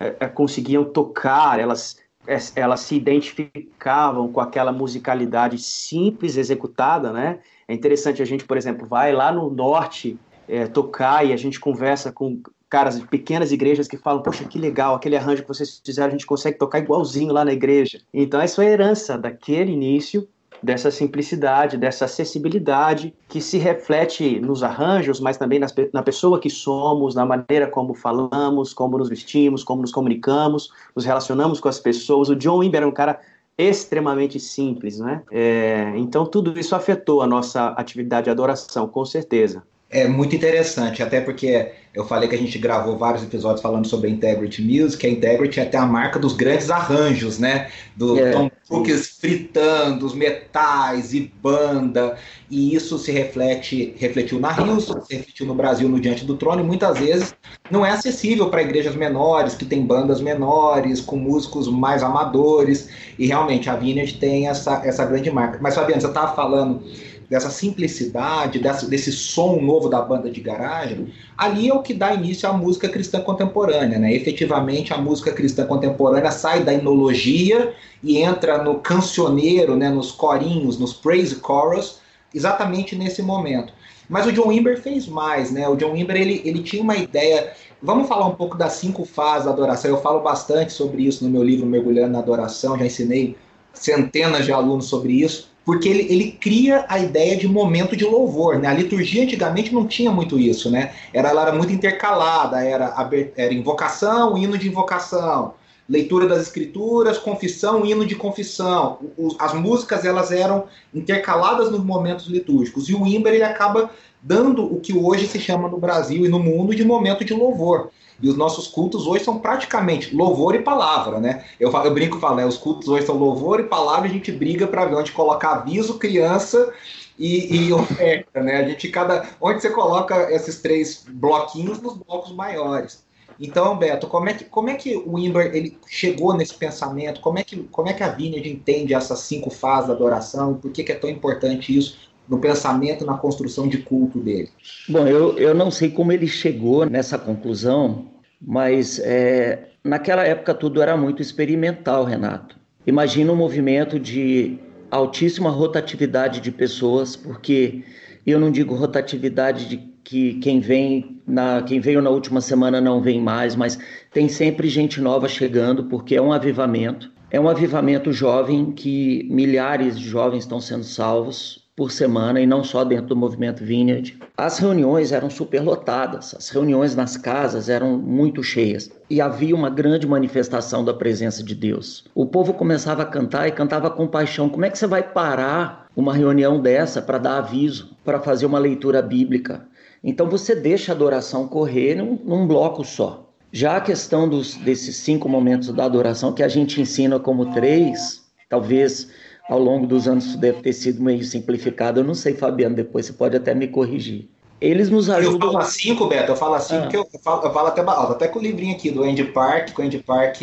é, 0.00 0.16
é, 0.18 0.26
conseguiam 0.28 0.82
tocar, 0.84 1.60
elas, 1.60 1.98
é, 2.26 2.38
elas 2.56 2.80
se 2.80 2.94
identificavam 2.94 4.32
com 4.32 4.40
aquela 4.40 4.72
musicalidade 4.72 5.58
simples 5.58 6.38
executada, 6.38 7.12
né? 7.12 7.40
É 7.68 7.74
interessante 7.74 8.22
a 8.22 8.24
gente, 8.24 8.46
por 8.46 8.56
exemplo, 8.56 8.86
vai 8.86 9.12
lá 9.12 9.30
no 9.30 9.50
norte 9.50 10.18
é, 10.48 10.66
tocar 10.66 11.26
e 11.26 11.34
a 11.34 11.36
gente 11.36 11.60
conversa 11.60 12.10
com 12.10 12.40
caras 12.70 12.98
de 12.98 13.06
pequenas 13.06 13.52
igrejas 13.52 13.86
que 13.86 13.98
falam, 13.98 14.22
poxa, 14.22 14.44
que 14.44 14.58
legal, 14.58 14.94
aquele 14.94 15.16
arranjo 15.16 15.42
que 15.42 15.48
vocês 15.48 15.82
fizeram, 15.84 16.08
a 16.08 16.12
gente 16.12 16.26
consegue 16.26 16.58
tocar 16.58 16.78
igualzinho 16.78 17.32
lá 17.32 17.44
na 17.44 17.52
igreja. 17.52 18.00
Então, 18.12 18.40
essa 18.40 18.64
é 18.64 18.68
herança 18.68 19.18
daquele 19.18 19.72
início 19.72 20.26
dessa 20.62 20.90
simplicidade, 20.90 21.76
dessa 21.76 22.04
acessibilidade 22.04 23.14
que 23.28 23.40
se 23.40 23.58
reflete 23.58 24.40
nos 24.40 24.62
arranjos, 24.62 25.20
mas 25.20 25.36
também 25.36 25.58
nas, 25.58 25.74
na 25.92 26.02
pessoa 26.02 26.40
que 26.40 26.50
somos, 26.50 27.14
na 27.14 27.24
maneira 27.24 27.66
como 27.66 27.94
falamos, 27.94 28.72
como 28.72 28.98
nos 28.98 29.08
vestimos, 29.08 29.62
como 29.62 29.82
nos 29.82 29.92
comunicamos, 29.92 30.70
nos 30.94 31.04
relacionamos 31.04 31.60
com 31.60 31.68
as 31.68 31.78
pessoas. 31.78 32.28
O 32.28 32.36
John 32.36 32.58
Wimber 32.58 32.82
é 32.82 32.86
um 32.86 32.92
cara 32.92 33.20
extremamente 33.56 34.38
simples, 34.38 35.00
né? 35.00 35.22
É, 35.32 35.92
então 35.96 36.24
tudo 36.24 36.58
isso 36.58 36.76
afetou 36.76 37.22
a 37.22 37.26
nossa 37.26 37.68
atividade 37.70 38.24
de 38.24 38.30
adoração, 38.30 38.86
com 38.86 39.04
certeza. 39.04 39.64
É 39.90 40.06
muito 40.06 40.36
interessante, 40.36 41.02
até 41.02 41.18
porque 41.18 41.72
eu 41.94 42.04
falei 42.04 42.28
que 42.28 42.34
a 42.34 42.38
gente 42.38 42.58
gravou 42.58 42.98
vários 42.98 43.22
episódios 43.22 43.62
falando 43.62 43.86
sobre 43.86 44.08
a 44.08 44.10
Integrity 44.12 44.62
Music, 44.62 45.04
a 45.06 45.10
Integrity 45.10 45.60
é 45.60 45.62
até 45.62 45.78
a 45.78 45.86
marca 45.86 46.18
dos 46.18 46.34
grandes 46.34 46.70
arranjos, 46.70 47.38
né? 47.38 47.70
Do 47.96 48.18
é. 48.18 48.30
Tom 48.30 48.50
Cooks 48.68 49.16
fritando 49.18 50.04
os 50.04 50.14
metais 50.14 51.14
e 51.14 51.32
banda, 51.42 52.16
e 52.50 52.74
isso 52.74 52.98
se 52.98 53.10
reflete, 53.10 53.94
refletiu 53.96 54.38
na 54.38 54.52
Hilson, 54.52 55.00
se 55.00 55.16
refletiu 55.16 55.46
no 55.46 55.54
Brasil 55.54 55.88
no 55.88 55.98
Diante 55.98 56.24
do 56.24 56.36
Trono, 56.36 56.60
e 56.60 56.66
muitas 56.66 56.98
vezes 56.98 57.34
não 57.70 57.84
é 57.84 57.90
acessível 57.90 58.50
para 58.50 58.62
igrejas 58.62 58.94
menores, 58.94 59.54
que 59.54 59.64
tem 59.64 59.86
bandas 59.86 60.20
menores, 60.20 61.00
com 61.00 61.16
músicos 61.16 61.66
mais 61.66 62.02
amadores, 62.02 62.90
e 63.18 63.26
realmente 63.26 63.70
a 63.70 63.74
Vineyard 63.74 64.12
tem 64.18 64.48
essa, 64.48 64.82
essa 64.84 65.04
grande 65.06 65.30
marca. 65.30 65.58
Mas 65.62 65.74
Fabiano, 65.74 66.00
você 66.00 66.08
estava 66.08 66.36
falando 66.36 66.82
dessa 67.28 67.50
simplicidade, 67.50 68.58
dessa, 68.58 68.88
desse 68.88 69.12
som 69.12 69.60
novo 69.60 69.88
da 69.88 70.00
banda 70.00 70.30
de 70.30 70.40
garagem, 70.40 71.12
ali 71.36 71.68
é 71.68 71.74
o 71.74 71.82
que 71.82 71.92
dá 71.92 72.14
início 72.14 72.48
à 72.48 72.52
música 72.52 72.88
cristã 72.88 73.20
contemporânea. 73.20 73.98
Né? 73.98 74.14
Efetivamente, 74.14 74.94
a 74.94 74.98
música 74.98 75.30
cristã 75.30 75.66
contemporânea 75.66 76.30
sai 76.30 76.64
da 76.64 76.72
enologia 76.72 77.74
e 78.02 78.18
entra 78.18 78.62
no 78.62 78.76
cancioneiro, 78.76 79.76
né, 79.76 79.90
nos 79.90 80.10
corinhos, 80.10 80.78
nos 80.78 80.94
praise 80.94 81.38
chorus, 81.44 82.00
exatamente 82.34 82.96
nesse 82.96 83.22
momento. 83.22 83.72
Mas 84.08 84.26
o 84.26 84.32
John 84.32 84.48
Wimber 84.48 84.80
fez 84.80 85.06
mais, 85.06 85.50
né? 85.50 85.68
O 85.68 85.76
John 85.76 85.92
Wimber 85.92 86.16
ele, 86.16 86.40
ele 86.42 86.62
tinha 86.62 86.82
uma 86.82 86.96
ideia. 86.96 87.52
Vamos 87.82 88.08
falar 88.08 88.26
um 88.26 88.34
pouco 88.34 88.56
das 88.56 88.72
cinco 88.74 89.04
fases 89.04 89.44
da 89.44 89.50
adoração. 89.50 89.90
Eu 89.90 90.00
falo 90.00 90.20
bastante 90.20 90.72
sobre 90.72 91.02
isso 91.02 91.22
no 91.22 91.28
meu 91.28 91.42
livro 91.42 91.66
Mergulhando 91.66 92.12
na 92.12 92.20
Adoração. 92.20 92.78
Já 92.78 92.86
ensinei 92.86 93.36
centenas 93.74 94.46
de 94.46 94.52
alunos 94.52 94.86
sobre 94.86 95.12
isso 95.12 95.50
porque 95.68 95.86
ele, 95.86 96.10
ele 96.10 96.32
cria 96.40 96.86
a 96.88 96.98
ideia 96.98 97.36
de 97.36 97.46
momento 97.46 97.94
de 97.94 98.02
louvor. 98.02 98.58
Né? 98.58 98.68
A 98.68 98.72
liturgia 98.72 99.22
antigamente 99.22 99.70
não 99.70 99.86
tinha 99.86 100.10
muito 100.10 100.38
isso, 100.38 100.70
né? 100.70 100.92
Era, 101.12 101.28
ela 101.28 101.42
era 101.42 101.52
muito 101.52 101.70
intercalada, 101.70 102.64
era, 102.64 102.94
era 103.36 103.52
invocação, 103.52 104.38
hino 104.38 104.56
de 104.56 104.66
invocação, 104.66 105.52
leitura 105.88 106.26
das 106.26 106.42
escrituras, 106.42 107.16
confissão, 107.16 107.86
hino 107.86 108.04
de 108.04 108.14
confissão. 108.14 108.98
as 109.38 109.54
músicas 109.54 110.04
elas 110.04 110.30
eram 110.30 110.64
intercaladas 110.92 111.70
nos 111.70 111.82
momentos 111.82 112.26
litúrgicos. 112.26 112.88
E 112.88 112.94
o 112.94 113.06
Imber 113.06 113.32
ele 113.32 113.44
acaba 113.44 113.90
dando 114.22 114.64
o 114.64 114.80
que 114.80 114.92
hoje 114.92 115.26
se 115.26 115.38
chama 115.38 115.68
no 115.68 115.78
Brasil 115.78 116.26
e 116.26 116.28
no 116.28 116.38
mundo 116.38 116.74
de 116.74 116.84
momento 116.84 117.24
de 117.24 117.32
louvor. 117.32 117.90
E 118.20 118.28
os 118.28 118.36
nossos 118.36 118.66
cultos 118.66 119.06
hoje 119.06 119.24
são 119.24 119.38
praticamente 119.38 120.14
louvor 120.14 120.54
e 120.54 120.62
palavra, 120.62 121.20
né? 121.20 121.44
Eu, 121.58 121.70
eu 121.70 121.94
brinco 121.94 122.18
e 122.18 122.20
falo, 122.20 122.36
né? 122.36 122.44
Os 122.44 122.58
cultos 122.58 122.88
hoje 122.88 123.06
são 123.06 123.16
louvor 123.16 123.60
e 123.60 123.64
palavra, 123.64 124.08
a 124.08 124.12
gente 124.12 124.32
briga 124.32 124.66
para 124.66 124.84
ver 124.84 124.96
onde 124.96 125.12
colocar 125.12 125.52
aviso, 125.52 125.98
criança 125.98 126.72
e, 127.16 127.56
e 127.56 127.72
oferta, 127.72 128.42
né? 128.42 128.56
A 128.56 128.68
gente 128.68 128.88
cada. 128.88 129.24
Onde 129.40 129.62
você 129.62 129.70
coloca 129.70 130.32
esses 130.32 130.60
três 130.60 131.06
bloquinhos 131.08 131.80
nos 131.80 131.96
blocos 131.96 132.32
maiores. 132.32 133.06
Então, 133.40 133.76
Beto, 133.78 134.06
como 134.06 134.28
é 134.28 134.34
que, 134.34 134.44
como 134.44 134.68
é 134.68 134.74
que 134.74 134.96
o 134.96 135.18
Imber 135.18 135.54
ele 135.54 135.78
chegou 135.86 136.34
nesse 136.34 136.54
pensamento? 136.54 137.20
Como 137.20 137.38
é 137.38 137.44
que, 137.44 137.56
como 137.70 137.88
é 137.88 137.92
que 137.92 138.02
a 138.02 138.08
Vineyard 138.08 138.50
entende 138.50 138.94
essas 138.94 139.20
cinco 139.20 139.48
fases 139.50 139.88
da 139.88 139.94
adoração? 139.94 140.54
Por 140.54 140.72
que, 140.72 140.82
que 140.82 140.92
é 140.92 140.96
tão 140.96 141.08
importante 141.08 141.76
isso? 141.76 142.08
no 142.28 142.38
pensamento, 142.38 143.06
na 143.06 143.16
construção 143.16 143.66
de 143.66 143.78
culto 143.78 144.18
dele? 144.18 144.50
Bom, 144.88 145.06
eu, 145.06 145.38
eu 145.38 145.54
não 145.54 145.70
sei 145.70 145.90
como 145.90 146.12
ele 146.12 146.26
chegou 146.26 146.84
nessa 146.84 147.18
conclusão, 147.18 148.06
mas 148.40 148.98
é, 148.98 149.68
naquela 149.82 150.24
época 150.24 150.54
tudo 150.54 150.82
era 150.82 150.96
muito 150.96 151.22
experimental, 151.22 152.04
Renato. 152.04 152.56
Imagina 152.86 153.32
um 153.32 153.36
movimento 153.36 153.98
de 153.98 154.58
altíssima 154.90 155.50
rotatividade 155.50 156.40
de 156.40 156.50
pessoas, 156.50 157.16
porque 157.16 157.82
eu 158.26 158.38
não 158.38 158.50
digo 158.50 158.74
rotatividade 158.74 159.66
de 159.66 159.87
que 160.08 160.34
quem 160.36 160.58
vem 160.58 161.20
na 161.26 161.60
quem 161.60 161.80
veio 161.80 162.00
na 162.00 162.08
última 162.08 162.40
semana 162.40 162.80
não 162.80 163.02
vem 163.02 163.20
mais, 163.20 163.54
mas 163.54 163.78
tem 164.10 164.26
sempre 164.26 164.66
gente 164.66 165.02
nova 165.02 165.28
chegando 165.28 165.84
porque 165.84 166.16
é 166.16 166.22
um 166.22 166.32
avivamento. 166.32 167.12
É 167.30 167.38
um 167.38 167.46
avivamento 167.46 168.10
jovem 168.10 168.72
que 168.72 169.28
milhares 169.30 169.98
de 169.98 170.08
jovens 170.08 170.44
estão 170.44 170.62
sendo 170.62 170.82
salvos 170.82 171.68
por 171.76 171.92
semana 171.92 172.40
e 172.40 172.46
não 172.46 172.64
só 172.64 172.84
dentro 172.84 173.08
do 173.08 173.16
movimento 173.16 173.62
Vineyard. 173.62 174.18
As 174.34 174.58
reuniões 174.58 175.12
eram 175.12 175.28
superlotadas, 175.28 176.34
as 176.34 176.48
reuniões 176.48 176.96
nas 176.96 177.18
casas 177.18 177.68
eram 177.68 177.98
muito 177.98 178.42
cheias 178.42 178.90
e 179.10 179.20
havia 179.20 179.54
uma 179.54 179.68
grande 179.68 180.06
manifestação 180.06 180.82
da 180.82 180.94
presença 180.94 181.44
de 181.44 181.54
Deus. 181.54 182.06
O 182.14 182.24
povo 182.24 182.54
começava 182.54 183.02
a 183.02 183.06
cantar 183.06 183.46
e 183.46 183.52
cantava 183.52 183.90
com 183.90 184.06
paixão. 184.06 184.48
Como 184.48 184.64
é 184.64 184.70
que 184.70 184.78
você 184.78 184.86
vai 184.86 185.02
parar 185.02 185.86
uma 185.94 186.14
reunião 186.14 186.58
dessa 186.58 187.02
para 187.02 187.18
dar 187.18 187.36
aviso, 187.36 187.90
para 188.02 188.18
fazer 188.18 188.46
uma 188.46 188.58
leitura 188.58 189.02
bíblica? 189.02 189.68
Então 190.02 190.28
você 190.28 190.54
deixa 190.54 190.92
a 190.92 190.94
adoração 190.94 191.48
correr 191.48 191.94
num, 191.94 192.18
num 192.24 192.46
bloco 192.46 192.84
só. 192.84 193.28
Já 193.50 193.76
a 193.76 193.80
questão 193.80 194.28
dos, 194.28 194.54
desses 194.56 194.96
cinco 194.96 195.28
momentos 195.28 195.72
da 195.72 195.84
adoração 195.84 196.32
que 196.32 196.42
a 196.42 196.48
gente 196.48 196.80
ensina 196.80 197.18
como 197.18 197.52
três, 197.52 198.22
talvez 198.48 199.08
ao 199.48 199.58
longo 199.58 199.86
dos 199.86 200.06
anos 200.06 200.26
isso 200.26 200.38
deve 200.38 200.60
ter 200.60 200.72
sido 200.72 201.02
meio 201.02 201.24
simplificado. 201.24 202.00
Eu 202.00 202.04
não 202.04 202.14
sei, 202.14 202.34
Fabiano, 202.34 202.76
depois 202.76 203.06
você 203.06 203.12
pode 203.12 203.36
até 203.36 203.54
me 203.54 203.66
corrigir. 203.66 204.28
Eles 204.60 204.90
nos 204.90 205.08
ajudam. 205.08 205.48
Eu 205.48 205.52
falo 205.52 205.64
cinco, 205.64 206.06
Beto, 206.06 206.32
eu 206.32 206.36
falo 206.36 206.54
assim, 206.54 206.76
ah. 206.76 206.80
porque 206.80 206.96
eu 206.96 207.06
falo, 207.22 207.44
eu 207.44 207.52
falo 207.52 207.68
até 207.68 207.80
alto, 207.80 208.12
até 208.12 208.26
com 208.26 208.40
o 208.40 208.42
livrinho 208.42 208.74
aqui 208.74 208.90
do 208.90 209.04
Andy 209.04 209.24
Park, 209.24 209.72
com 209.72 209.82
o 209.82 209.84
Andy 209.84 209.98
Park. 209.98 210.42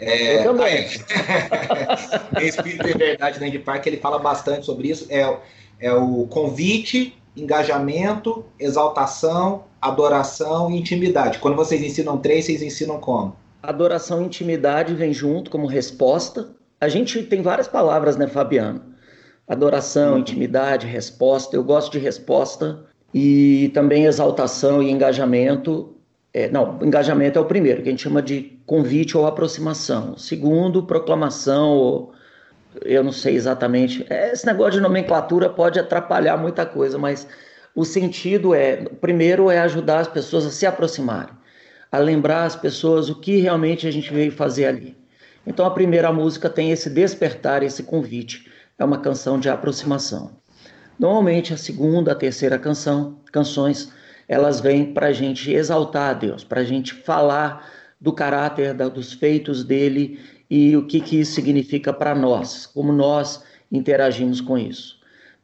É, 0.00 0.38
eu 0.38 0.44
também. 0.44 0.86
É, 2.34 2.42
Espírito 2.42 2.88
e 2.88 2.94
Verdade 2.94 3.38
do 3.38 3.44
Andy 3.44 3.58
Park, 3.58 3.86
ele 3.86 3.98
fala 3.98 4.18
bastante 4.18 4.64
sobre 4.64 4.88
isso. 4.88 5.06
É, 5.10 5.36
é 5.78 5.92
o 5.92 6.26
convite, 6.28 7.14
engajamento, 7.36 8.44
exaltação, 8.58 9.64
adoração 9.80 10.70
e 10.70 10.78
intimidade. 10.78 11.38
Quando 11.38 11.56
vocês 11.56 11.82
ensinam 11.82 12.18
três, 12.18 12.44
vocês 12.44 12.62
ensinam 12.62 12.98
como? 12.98 13.36
Adoração 13.62 14.22
e 14.22 14.26
intimidade 14.26 14.94
vem 14.94 15.12
junto 15.12 15.50
como 15.50 15.66
resposta 15.66 16.48
a 16.82 16.88
gente 16.88 17.22
tem 17.22 17.42
várias 17.42 17.68
palavras, 17.68 18.16
né, 18.16 18.26
Fabiano? 18.26 18.82
Adoração, 19.46 20.14
uhum. 20.14 20.18
intimidade, 20.18 20.84
resposta. 20.84 21.54
Eu 21.54 21.62
gosto 21.62 21.92
de 21.92 22.00
resposta 22.00 22.86
e 23.14 23.70
também 23.72 24.06
exaltação 24.06 24.82
e 24.82 24.90
engajamento. 24.90 25.94
É, 26.34 26.50
não, 26.50 26.80
engajamento 26.82 27.38
é 27.38 27.42
o 27.42 27.44
primeiro, 27.44 27.80
que 27.80 27.88
a 27.88 27.92
gente 27.92 28.02
chama 28.02 28.20
de 28.20 28.58
convite 28.66 29.16
ou 29.16 29.28
aproximação. 29.28 30.18
segundo, 30.18 30.82
proclamação, 30.82 31.70
ou, 31.70 32.12
eu 32.80 33.04
não 33.04 33.12
sei 33.12 33.34
exatamente. 33.34 34.06
É, 34.08 34.32
esse 34.32 34.46
negócio 34.46 34.72
de 34.72 34.80
nomenclatura 34.80 35.48
pode 35.48 35.78
atrapalhar 35.78 36.36
muita 36.36 36.64
coisa, 36.64 36.98
mas 36.98 37.26
o 37.74 37.84
sentido 37.84 38.54
é: 38.54 38.76
primeiro 39.00 39.50
é 39.50 39.58
ajudar 39.60 40.00
as 40.00 40.08
pessoas 40.08 40.46
a 40.46 40.50
se 40.50 40.66
aproximarem, 40.66 41.34
a 41.90 41.98
lembrar 41.98 42.44
as 42.44 42.56
pessoas 42.56 43.08
o 43.08 43.20
que 43.20 43.36
realmente 43.36 43.86
a 43.86 43.90
gente 43.90 44.12
veio 44.12 44.32
fazer 44.32 44.66
ali. 44.66 44.96
Então 45.46 45.66
a 45.66 45.70
primeira 45.70 46.12
música 46.12 46.48
tem 46.48 46.70
esse 46.70 46.88
despertar, 46.88 47.62
esse 47.62 47.82
convite. 47.82 48.50
É 48.78 48.84
uma 48.84 48.98
canção 48.98 49.38
de 49.38 49.48
aproximação. 49.48 50.30
Normalmente 50.98 51.52
a 51.52 51.56
segunda, 51.56 52.12
a 52.12 52.14
terceira 52.14 52.58
canção, 52.58 53.20
canções, 53.32 53.92
elas 54.28 54.60
vêm 54.60 54.92
para 54.92 55.08
a 55.08 55.12
gente 55.12 55.52
exaltar 55.52 56.10
a 56.10 56.12
Deus, 56.14 56.44
para 56.44 56.60
a 56.60 56.64
gente 56.64 56.94
falar 56.94 57.68
do 58.00 58.12
caráter, 58.12 58.74
da, 58.74 58.88
dos 58.88 59.12
feitos 59.12 59.64
dele 59.64 60.18
e 60.54 60.76
o 60.76 60.84
que, 60.84 61.00
que 61.00 61.18
isso 61.18 61.32
significa 61.32 61.94
para 61.94 62.14
nós, 62.14 62.66
como 62.66 62.92
nós 62.92 63.42
interagimos 63.72 64.38
com 64.38 64.58
isso. 64.58 65.00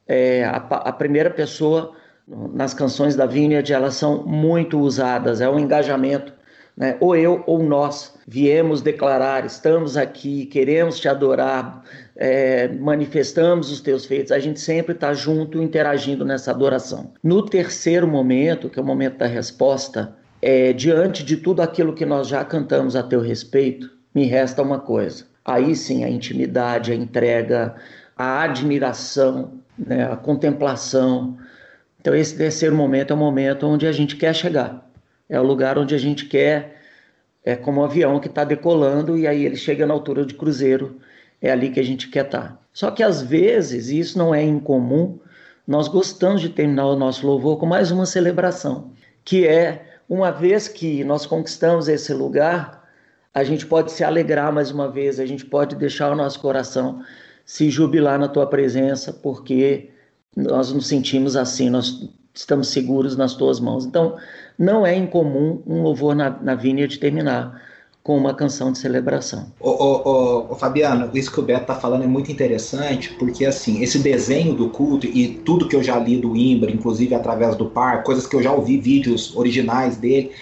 É, 0.06 0.44
a, 0.44 0.56
a, 0.56 0.92
primeira 0.92 1.30
pessoa 1.30 1.94
nas 2.26 2.74
canções 2.74 3.16
da 3.16 3.24
Vineyard, 3.24 3.72
elas 3.72 3.94
são 3.94 4.26
muito 4.26 4.78
usadas, 4.78 5.40
é 5.40 5.48
um 5.48 5.58
engajamento 5.58 6.34
né? 6.76 6.98
ou 7.00 7.16
eu 7.16 7.42
ou 7.46 7.62
nós 7.62 8.18
viemos 8.26 8.82
declarar, 8.82 9.46
estamos 9.46 9.96
aqui, 9.96 10.44
queremos 10.44 11.00
te 11.00 11.08
adorar, 11.08 11.82
é, 12.14 12.68
manifestamos 12.68 13.72
os 13.72 13.80
teus 13.80 14.04
feitos, 14.04 14.30
a 14.30 14.38
gente 14.38 14.60
sempre 14.60 14.94
está 14.94 15.14
junto 15.14 15.62
interagindo 15.62 16.22
nessa 16.22 16.50
adoração. 16.50 17.14
No 17.22 17.46
terceiro 17.46 18.06
momento, 18.06 18.68
que 18.68 18.78
é 18.78 18.82
o 18.82 18.84
momento 18.84 19.16
da 19.16 19.26
resposta, 19.26 20.14
é, 20.42 20.74
diante 20.74 21.24
de 21.24 21.38
tudo 21.38 21.62
aquilo 21.62 21.94
que 21.94 22.04
nós 22.04 22.28
já 22.28 22.44
cantamos 22.44 22.94
a 22.94 23.02
teu 23.02 23.22
respeito, 23.22 23.96
me 24.18 24.26
resta 24.26 24.62
uma 24.62 24.78
coisa. 24.78 25.24
Aí 25.44 25.74
sim 25.76 26.04
a 26.04 26.10
intimidade, 26.10 26.92
a 26.92 26.94
entrega, 26.94 27.76
a 28.16 28.42
admiração, 28.42 29.52
né, 29.78 30.10
a 30.10 30.16
contemplação. 30.16 31.38
Então 32.00 32.14
esse 32.14 32.36
terceiro 32.36 32.74
momento 32.74 33.12
é 33.12 33.14
o 33.14 33.18
momento 33.18 33.66
onde 33.66 33.86
a 33.86 33.92
gente 33.92 34.16
quer 34.16 34.34
chegar 34.34 34.88
é 35.28 35.38
o 35.38 35.42
lugar 35.42 35.78
onde 35.78 35.94
a 35.94 35.98
gente 35.98 36.24
quer, 36.24 36.80
é 37.44 37.54
como 37.54 37.80
um 37.80 37.84
avião 37.84 38.18
que 38.18 38.28
está 38.28 38.44
decolando 38.44 39.16
e 39.16 39.26
aí 39.26 39.44
ele 39.44 39.56
chega 39.56 39.86
na 39.86 39.92
altura 39.94 40.24
de 40.24 40.34
cruzeiro, 40.34 40.98
é 41.40 41.50
ali 41.50 41.70
que 41.70 41.78
a 41.78 41.84
gente 41.84 42.08
quer 42.08 42.24
estar. 42.24 42.40
Tá. 42.40 42.58
Só 42.72 42.90
que 42.90 43.02
às 43.02 43.20
vezes, 43.22 43.90
e 43.90 43.98
isso 43.98 44.18
não 44.18 44.34
é 44.34 44.42
incomum, 44.42 45.18
nós 45.66 45.86
gostamos 45.86 46.40
de 46.40 46.48
terminar 46.48 46.86
o 46.86 46.96
nosso 46.96 47.26
louvor 47.26 47.58
com 47.58 47.66
mais 47.66 47.90
uma 47.90 48.06
celebração, 48.06 48.92
que 49.24 49.46
é 49.46 49.84
uma 50.08 50.30
vez 50.30 50.66
que 50.66 51.04
nós 51.04 51.26
conquistamos 51.26 51.88
esse 51.88 52.12
lugar, 52.14 52.77
a 53.32 53.44
gente 53.44 53.66
pode 53.66 53.92
se 53.92 54.02
alegrar 54.02 54.52
mais 54.52 54.70
uma 54.70 54.90
vez, 54.90 55.20
a 55.20 55.26
gente 55.26 55.44
pode 55.44 55.76
deixar 55.76 56.12
o 56.12 56.16
nosso 56.16 56.40
coração 56.40 57.02
se 57.44 57.70
jubilar 57.70 58.18
na 58.18 58.28
tua 58.28 58.46
presença, 58.46 59.12
porque 59.12 59.90
nós 60.36 60.72
nos 60.72 60.86
sentimos 60.86 61.36
assim, 61.36 61.70
nós 61.70 62.10
estamos 62.34 62.68
seguros 62.68 63.16
nas 63.16 63.34
tuas 63.34 63.58
mãos. 63.58 63.84
Então, 63.84 64.16
não 64.58 64.86
é 64.86 64.94
incomum 64.94 65.62
um 65.66 65.82
louvor 65.82 66.14
na, 66.14 66.30
na 66.30 66.56
terminar 67.00 67.62
com 68.02 68.16
uma 68.16 68.32
canção 68.32 68.72
de 68.72 68.78
celebração. 68.78 69.52
Ô, 69.60 70.54
Fabiano, 70.54 71.10
isso 71.12 71.30
que 71.30 71.40
o 71.40 71.42
Beto 71.42 71.62
está 71.62 71.74
falando 71.74 72.04
é 72.04 72.06
muito 72.06 72.32
interessante, 72.32 73.12
porque 73.18 73.44
assim, 73.44 73.82
esse 73.82 73.98
desenho 73.98 74.54
do 74.54 74.70
culto 74.70 75.06
e 75.06 75.28
tudo 75.44 75.68
que 75.68 75.76
eu 75.76 75.82
já 75.82 75.98
li 75.98 76.16
do 76.16 76.34
Imbra, 76.34 76.70
inclusive 76.70 77.14
através 77.14 77.54
do 77.56 77.66
par, 77.66 78.02
coisas 78.04 78.26
que 78.26 78.34
eu 78.34 78.42
já 78.42 78.50
ouvi 78.50 78.78
vídeos 78.78 79.36
originais 79.36 79.98
dele, 79.98 80.32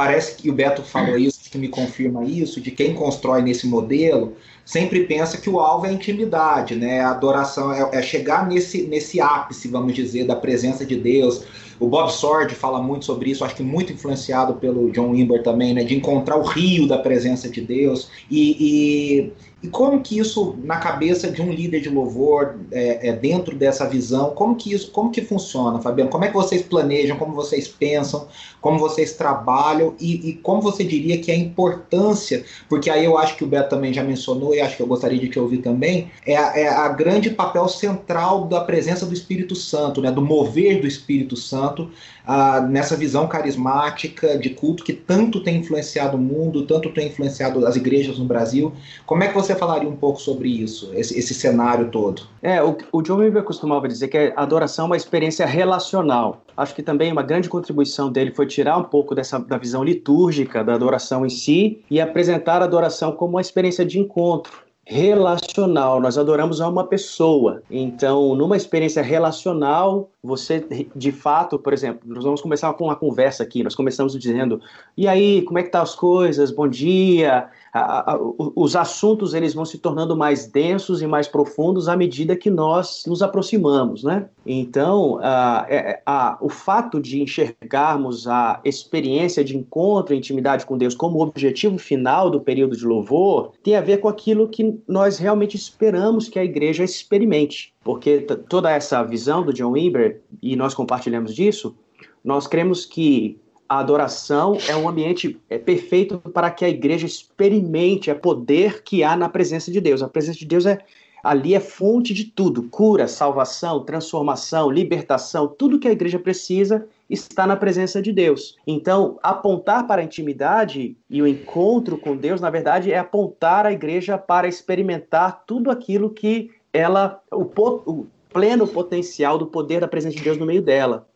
parece 0.00 0.34
que 0.34 0.48
o 0.48 0.54
Beto 0.54 0.82
falou 0.82 1.18
isso, 1.18 1.38
que 1.50 1.58
me 1.58 1.68
confirma 1.68 2.24
isso, 2.24 2.58
de 2.58 2.70
quem 2.70 2.94
constrói 2.94 3.42
nesse 3.42 3.66
modelo, 3.66 4.34
sempre 4.64 5.04
pensa 5.04 5.36
que 5.36 5.50
o 5.50 5.60
alvo 5.60 5.84
é 5.84 5.90
a 5.90 5.92
intimidade, 5.92 6.74
né? 6.74 7.00
A 7.00 7.10
adoração 7.10 7.70
é, 7.70 7.98
é 7.98 8.00
chegar 8.00 8.48
nesse, 8.48 8.84
nesse 8.84 9.20
ápice, 9.20 9.68
vamos 9.68 9.92
dizer, 9.94 10.24
da 10.24 10.34
presença 10.34 10.86
de 10.86 10.96
Deus, 10.96 11.44
o 11.78 11.86
Bob 11.86 12.10
Sword 12.10 12.54
fala 12.54 12.82
muito 12.82 13.04
sobre 13.04 13.30
isso, 13.30 13.44
acho 13.44 13.56
que 13.56 13.62
muito 13.62 13.92
influenciado 13.92 14.54
pelo 14.54 14.90
John 14.90 15.10
Wimber 15.10 15.42
também, 15.42 15.74
né? 15.74 15.84
De 15.84 15.94
encontrar 15.94 16.38
o 16.38 16.44
rio 16.44 16.88
da 16.88 16.96
presença 16.96 17.50
de 17.50 17.60
Deus. 17.60 18.08
E, 18.30 18.56
e, 18.58 19.32
e 19.62 19.68
como 19.68 20.00
que 20.00 20.18
isso, 20.18 20.56
na 20.62 20.76
cabeça 20.76 21.30
de 21.30 21.42
um 21.42 21.52
líder 21.52 21.80
de 21.80 21.88
louvor, 21.88 22.56
é, 22.72 23.08
é, 23.08 23.12
dentro 23.12 23.54
dessa 23.54 23.86
visão, 23.86 24.30
como 24.30 24.56
que 24.56 24.72
isso, 24.72 24.90
como 24.90 25.10
que 25.10 25.22
funciona, 25.22 25.80
Fabiano? 25.80 26.10
Como 26.10 26.24
é 26.24 26.28
que 26.28 26.34
vocês 26.34 26.62
planejam, 26.62 27.16
como 27.16 27.34
vocês 27.34 27.68
pensam, 27.68 28.26
como 28.60 28.78
vocês 28.78 29.12
trabalham 29.12 29.94
e, 30.00 30.30
e 30.30 30.32
como 30.34 30.62
você 30.62 30.82
diria 30.82 31.18
que 31.18 31.30
é 31.30 31.34
a 31.34 31.38
importância, 31.38 32.44
porque 32.68 32.90
aí 32.90 33.04
eu 33.04 33.18
acho 33.18 33.36
que 33.36 33.44
o 33.44 33.46
Beto 33.46 33.70
também 33.70 33.92
já 33.92 34.02
mencionou 34.02 34.54
e 34.54 34.60
acho 34.60 34.76
que 34.76 34.82
eu 34.82 34.86
gostaria 34.86 35.18
de 35.18 35.28
te 35.28 35.38
ouvir 35.38 35.58
também, 35.58 36.10
é 36.26 36.36
a, 36.36 36.58
é 36.58 36.68
a 36.68 36.88
grande 36.88 37.30
papel 37.30 37.68
central 37.68 38.46
da 38.46 38.60
presença 38.60 39.04
do 39.04 39.12
Espírito 39.12 39.54
Santo, 39.54 40.00
né? 40.00 40.10
Do 40.10 40.22
mover 40.22 40.80
do 40.80 40.86
Espírito 40.86 41.36
Santo 41.36 41.60
Santo, 41.60 41.90
ah, 42.26 42.60
nessa 42.60 42.96
visão 42.96 43.26
carismática 43.26 44.38
de 44.38 44.50
culto 44.50 44.84
que 44.84 44.92
tanto 44.92 45.42
tem 45.42 45.56
influenciado 45.56 46.16
o 46.16 46.20
mundo, 46.20 46.66
tanto 46.66 46.90
tem 46.90 47.08
influenciado 47.08 47.66
as 47.66 47.76
igrejas 47.76 48.18
no 48.18 48.24
Brasil. 48.24 48.72
Como 49.06 49.22
é 49.22 49.28
que 49.28 49.34
você 49.34 49.49
falaria 49.56 49.88
um 49.88 49.96
pouco 49.96 50.20
sobre 50.20 50.48
isso, 50.48 50.90
esse, 50.94 51.18
esse 51.18 51.34
cenário 51.34 51.88
todo? 51.90 52.22
É, 52.42 52.62
o, 52.62 52.76
o 52.92 53.02
John 53.02 53.16
Weaver 53.16 53.42
costumava 53.42 53.88
dizer 53.88 54.08
que 54.08 54.32
a 54.36 54.42
adoração 54.42 54.84
é 54.84 54.86
uma 54.86 54.96
experiência 54.96 55.46
relacional. 55.46 56.42
Acho 56.56 56.74
que 56.74 56.82
também 56.82 57.12
uma 57.12 57.22
grande 57.22 57.48
contribuição 57.48 58.10
dele 58.10 58.32
foi 58.34 58.46
tirar 58.46 58.76
um 58.76 58.84
pouco 58.84 59.14
dessa 59.14 59.38
da 59.38 59.56
visão 59.56 59.82
litúrgica 59.82 60.62
da 60.62 60.74
adoração 60.74 61.24
em 61.24 61.30
si 61.30 61.82
e 61.90 62.00
apresentar 62.00 62.62
a 62.62 62.64
adoração 62.64 63.12
como 63.12 63.34
uma 63.34 63.40
experiência 63.40 63.84
de 63.84 63.98
encontro 63.98 64.70
relacional. 64.90 66.00
Nós 66.00 66.18
adoramos 66.18 66.60
a 66.60 66.68
uma 66.68 66.84
pessoa. 66.84 67.62
Então, 67.70 68.34
numa 68.34 68.56
experiência 68.56 69.00
relacional, 69.02 70.10
você 70.22 70.66
de 70.94 71.12
fato, 71.12 71.58
por 71.58 71.72
exemplo, 71.72 72.00
nós 72.04 72.24
vamos 72.24 72.42
começar 72.42 72.72
com 72.74 72.84
uma 72.84 72.96
conversa 72.96 73.42
aqui, 73.42 73.62
nós 73.62 73.74
começamos 73.74 74.12
dizendo, 74.12 74.60
e 74.96 75.08
aí, 75.08 75.42
como 75.42 75.58
é 75.58 75.62
que 75.62 75.70
tá 75.70 75.80
as 75.80 75.94
coisas? 75.94 76.50
Bom 76.50 76.68
dia. 76.68 77.48
A, 77.72 78.12
a, 78.12 78.18
os 78.56 78.76
assuntos 78.76 79.32
eles 79.32 79.54
vão 79.54 79.64
se 79.64 79.78
tornando 79.78 80.16
mais 80.16 80.46
densos 80.46 81.00
e 81.00 81.06
mais 81.06 81.28
profundos 81.28 81.88
à 81.88 81.96
medida 81.96 82.36
que 82.36 82.50
nós 82.50 83.04
nos 83.06 83.22
aproximamos, 83.22 84.02
né? 84.02 84.28
Então, 84.44 85.18
a, 85.22 85.66
é, 85.68 86.02
a, 86.04 86.36
o 86.40 86.48
fato 86.48 87.00
de 87.00 87.22
enxergarmos 87.22 88.26
a 88.26 88.60
experiência 88.64 89.44
de 89.44 89.56
encontro 89.56 90.14
e 90.14 90.18
intimidade 90.18 90.66
com 90.66 90.76
Deus 90.76 90.94
como 90.94 91.22
objetivo 91.22 91.78
final 91.78 92.28
do 92.28 92.40
período 92.40 92.76
de 92.76 92.84
louvor 92.84 93.52
tem 93.62 93.76
a 93.76 93.80
ver 93.80 93.98
com 93.98 94.08
aquilo 94.08 94.48
que 94.48 94.78
nós 94.86 95.18
realmente 95.18 95.56
esperamos 95.56 96.28
que 96.28 96.38
a 96.38 96.44
igreja 96.44 96.84
experimente. 96.84 97.72
Porque 97.82 98.20
toda 98.48 98.70
essa 98.70 99.02
visão 99.02 99.42
do 99.42 99.52
John 99.52 99.72
Wimber, 99.72 100.20
e 100.42 100.54
nós 100.54 100.74
compartilhamos 100.74 101.34
disso, 101.34 101.74
nós 102.22 102.46
cremos 102.46 102.84
que 102.84 103.38
a 103.68 103.78
adoração 103.78 104.58
é 104.68 104.76
um 104.76 104.88
ambiente 104.88 105.40
é, 105.48 105.56
perfeito 105.56 106.18
para 106.18 106.50
que 106.50 106.64
a 106.64 106.68
igreja 106.68 107.06
experimente 107.06 108.10
o 108.10 108.18
poder 108.18 108.82
que 108.82 109.04
há 109.04 109.16
na 109.16 109.28
presença 109.28 109.70
de 109.70 109.80
Deus. 109.80 110.02
A 110.02 110.08
presença 110.08 110.40
de 110.40 110.44
Deus 110.44 110.66
é 110.66 110.78
ali 111.22 111.54
é 111.54 111.60
fonte 111.60 112.12
de 112.12 112.24
tudo: 112.24 112.64
cura, 112.64 113.06
salvação, 113.06 113.84
transformação, 113.84 114.70
libertação, 114.70 115.46
tudo 115.46 115.78
que 115.78 115.88
a 115.88 115.92
igreja 115.92 116.18
precisa 116.18 116.86
está 117.08 117.46
na 117.46 117.56
presença 117.56 118.02
de 118.02 118.12
Deus. 118.12 118.56
Então, 118.66 119.18
apontar 119.22 119.86
para 119.86 120.00
a 120.00 120.04
intimidade 120.04 120.96
e 121.08 121.22
o 121.22 121.26
encontro 121.26 121.98
com 121.98 122.16
Deus, 122.16 122.40
na 122.40 122.50
verdade, 122.50 122.92
é 122.92 122.98
apontar 122.98 123.66
a 123.66 123.72
igreja 123.72 124.18
para 124.18 124.48
experimentar 124.48 125.44
tudo 125.46 125.70
aquilo 125.70 126.10
que 126.10 126.50
ela, 126.72 127.20
o, 127.30 127.42
o 127.42 128.06
pleno 128.32 128.66
potencial 128.66 129.38
do 129.38 129.46
poder 129.46 129.80
da 129.80 129.88
presença 129.88 130.16
de 130.16 130.22
Deus 130.22 130.38
no 130.38 130.46
meio 130.46 130.62
dela, 130.62 131.06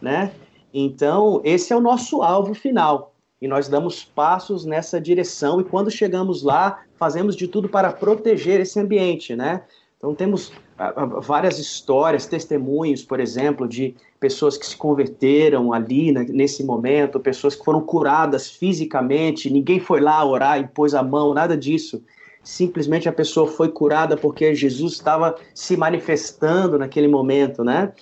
né? 0.00 0.32
Então, 0.72 1.40
esse 1.44 1.72
é 1.72 1.76
o 1.76 1.80
nosso 1.80 2.22
alvo 2.22 2.54
final. 2.54 3.14
E 3.40 3.48
nós 3.48 3.68
damos 3.68 4.04
passos 4.04 4.64
nessa 4.64 5.00
direção 5.00 5.60
e 5.60 5.64
quando 5.64 5.90
chegamos 5.90 6.42
lá, 6.42 6.82
fazemos 6.96 7.36
de 7.36 7.48
tudo 7.48 7.68
para 7.68 7.92
proteger 7.92 8.60
esse 8.60 8.78
ambiente, 8.78 9.34
né? 9.34 9.64
Então 9.98 10.14
temos 10.14 10.52
ah, 10.78 10.92
ah, 10.96 11.06
várias 11.20 11.58
histórias, 11.58 12.26
testemunhos, 12.26 13.02
por 13.04 13.20
exemplo, 13.20 13.68
de 13.68 13.94
pessoas 14.18 14.56
que 14.56 14.66
se 14.66 14.76
converteram 14.76 15.72
ali 15.72 16.10
né, 16.10 16.24
nesse 16.28 16.64
momento, 16.64 17.20
pessoas 17.20 17.54
que 17.54 17.64
foram 17.64 17.80
curadas 17.80 18.50
fisicamente, 18.50 19.50
ninguém 19.50 19.78
foi 19.78 20.00
lá 20.00 20.24
orar 20.24 20.58
e 20.58 20.66
pôs 20.66 20.94
a 20.94 21.02
mão, 21.02 21.34
nada 21.34 21.56
disso 21.56 22.02
simplesmente 22.42 23.08
a 23.08 23.12
pessoa 23.12 23.46
foi 23.46 23.68
curada 23.68 24.16
porque 24.16 24.54
Jesus 24.54 24.94
estava 24.94 25.36
se 25.54 25.76
manifestando 25.76 26.78
naquele 26.78 27.08
momento, 27.08 27.62
né? 27.62 27.92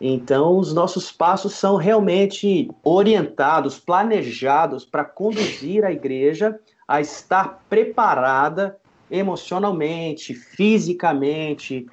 Então, 0.00 0.58
os 0.58 0.74
nossos 0.74 1.10
passos 1.10 1.54
são 1.54 1.76
realmente 1.76 2.70
orientados, 2.84 3.78
planejados 3.78 4.84
para 4.84 5.04
conduzir 5.04 5.84
a 5.84 5.92
igreja 5.92 6.58
a 6.86 7.00
estar 7.00 7.64
preparada 7.68 8.76
emocionalmente, 9.10 10.34
fisicamente, 10.34 11.86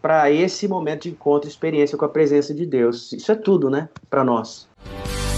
para 0.00 0.30
esse 0.30 0.68
momento 0.68 1.02
de 1.02 1.10
encontro, 1.10 1.48
experiência 1.48 1.98
com 1.98 2.04
a 2.04 2.08
presença 2.08 2.54
de 2.54 2.64
Deus. 2.64 3.12
Isso 3.12 3.30
é 3.32 3.34
tudo, 3.34 3.68
né, 3.68 3.88
para 4.08 4.24
nós. 4.24 4.68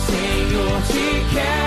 Senhor, 0.06 0.82
te 0.82 1.34
quero, 1.34 1.57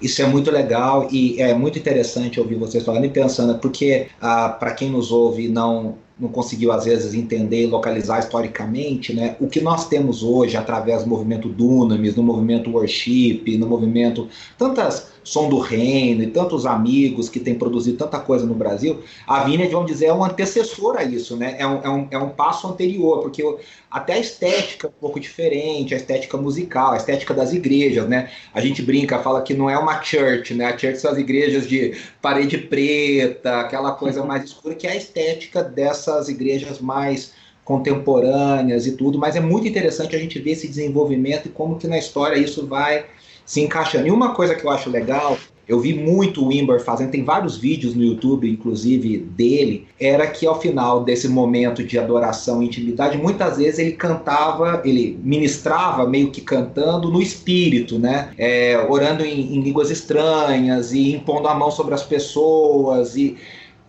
Isso 0.00 0.22
é 0.22 0.26
muito 0.26 0.50
legal 0.50 1.08
e 1.10 1.40
é 1.40 1.54
muito 1.54 1.78
interessante 1.78 2.40
ouvir 2.40 2.56
vocês 2.56 2.84
falando 2.84 3.04
e 3.04 3.10
pensando, 3.10 3.58
porque 3.58 4.08
ah, 4.20 4.48
para 4.48 4.72
quem 4.72 4.90
nos 4.90 5.10
ouve 5.12 5.48
não 5.48 5.96
não 6.20 6.28
conseguiu 6.28 6.70
às 6.70 6.84
vezes 6.84 7.14
entender 7.14 7.62
e 7.62 7.66
localizar 7.66 8.18
historicamente, 8.18 9.14
né? 9.14 9.36
O 9.40 9.48
que 9.48 9.60
nós 9.60 9.88
temos 9.88 10.22
hoje 10.22 10.56
através 10.56 11.02
do 11.02 11.08
movimento 11.08 11.48
Dunamis, 11.48 12.14
do 12.14 12.22
movimento 12.22 12.70
Worship, 12.70 13.42
no 13.56 13.66
movimento 13.66 14.28
tantas 14.58 15.08
Som 15.22 15.48
do 15.48 15.58
Reino 15.58 16.22
e 16.22 16.26
tantos 16.28 16.64
amigos 16.64 17.28
que 17.28 17.38
têm 17.38 17.54
produzido 17.54 17.98
tanta 17.98 18.18
coisa 18.18 18.46
no 18.46 18.54
Brasil, 18.54 19.00
a 19.26 19.44
Vineyard, 19.44 19.72
vamos 19.72 19.90
dizer, 19.90 20.06
é 20.06 20.14
um 20.14 20.24
antecessor 20.24 20.96
a 20.96 21.04
isso, 21.04 21.36
né? 21.36 21.56
É 21.58 21.66
um, 21.66 21.82
é 21.82 21.88
um, 21.90 22.08
é 22.12 22.18
um 22.18 22.30
passo 22.30 22.66
anterior, 22.66 23.20
porque 23.20 23.42
até 23.90 24.14
a 24.14 24.18
estética 24.18 24.86
é 24.86 24.90
um 24.90 25.00
pouco 25.00 25.20
diferente, 25.20 25.94
a 25.94 25.96
estética 25.96 26.36
musical, 26.36 26.92
a 26.92 26.96
estética 26.96 27.34
das 27.34 27.52
igrejas, 27.52 28.08
né? 28.08 28.30
A 28.54 28.60
gente 28.60 28.82
brinca, 28.82 29.18
fala 29.18 29.42
que 29.42 29.52
não 29.52 29.68
é 29.68 29.78
uma 29.78 30.02
church, 30.02 30.54
né? 30.54 30.66
A 30.66 30.78
church 30.78 30.98
são 30.98 31.10
as 31.10 31.18
igrejas 31.18 31.68
de 31.68 31.94
parede 32.22 32.56
preta, 32.58 33.60
aquela 33.60 33.92
coisa 33.92 34.24
mais 34.24 34.44
escura, 34.44 34.74
que 34.74 34.86
é 34.86 34.92
a 34.92 34.96
estética 34.96 35.62
dessas 35.62 36.28
igrejas 36.28 36.80
mais 36.80 37.32
contemporâneas 37.64 38.86
e 38.86 38.96
tudo, 38.96 39.18
mas 39.18 39.36
é 39.36 39.40
muito 39.40 39.68
interessante 39.68 40.16
a 40.16 40.18
gente 40.18 40.40
ver 40.40 40.52
esse 40.52 40.66
desenvolvimento 40.66 41.46
e 41.46 41.50
como 41.50 41.78
que 41.78 41.86
na 41.86 41.98
história 41.98 42.36
isso 42.36 42.66
vai 42.66 43.06
se 43.44 43.60
encaixando. 43.60 44.06
E 44.06 44.10
uma 44.10 44.34
coisa 44.34 44.54
que 44.54 44.64
eu 44.64 44.70
acho 44.70 44.90
legal, 44.90 45.36
eu 45.70 45.78
vi 45.78 45.94
muito 45.94 46.42
o 46.42 46.48
Wimber 46.48 46.80
fazendo, 46.82 47.12
tem 47.12 47.22
vários 47.22 47.56
vídeos 47.56 47.94
no 47.94 48.02
YouTube, 48.02 48.50
inclusive 48.50 49.18
dele, 49.18 49.86
era 50.00 50.26
que 50.26 50.44
ao 50.44 50.60
final 50.60 51.04
desse 51.04 51.28
momento 51.28 51.84
de 51.84 51.96
adoração 51.96 52.60
e 52.60 52.66
intimidade, 52.66 53.16
muitas 53.16 53.58
vezes 53.58 53.78
ele 53.78 53.92
cantava, 53.92 54.82
ele 54.84 55.16
ministrava 55.22 56.08
meio 56.08 56.32
que 56.32 56.40
cantando 56.40 57.08
no 57.08 57.22
espírito, 57.22 58.00
né? 58.00 58.30
É, 58.36 58.84
orando 58.88 59.24
em, 59.24 59.54
em 59.54 59.60
línguas 59.60 59.92
estranhas 59.92 60.92
e 60.92 61.14
impondo 61.14 61.46
a 61.46 61.54
mão 61.54 61.70
sobre 61.70 61.94
as 61.94 62.02
pessoas 62.02 63.14
e 63.14 63.36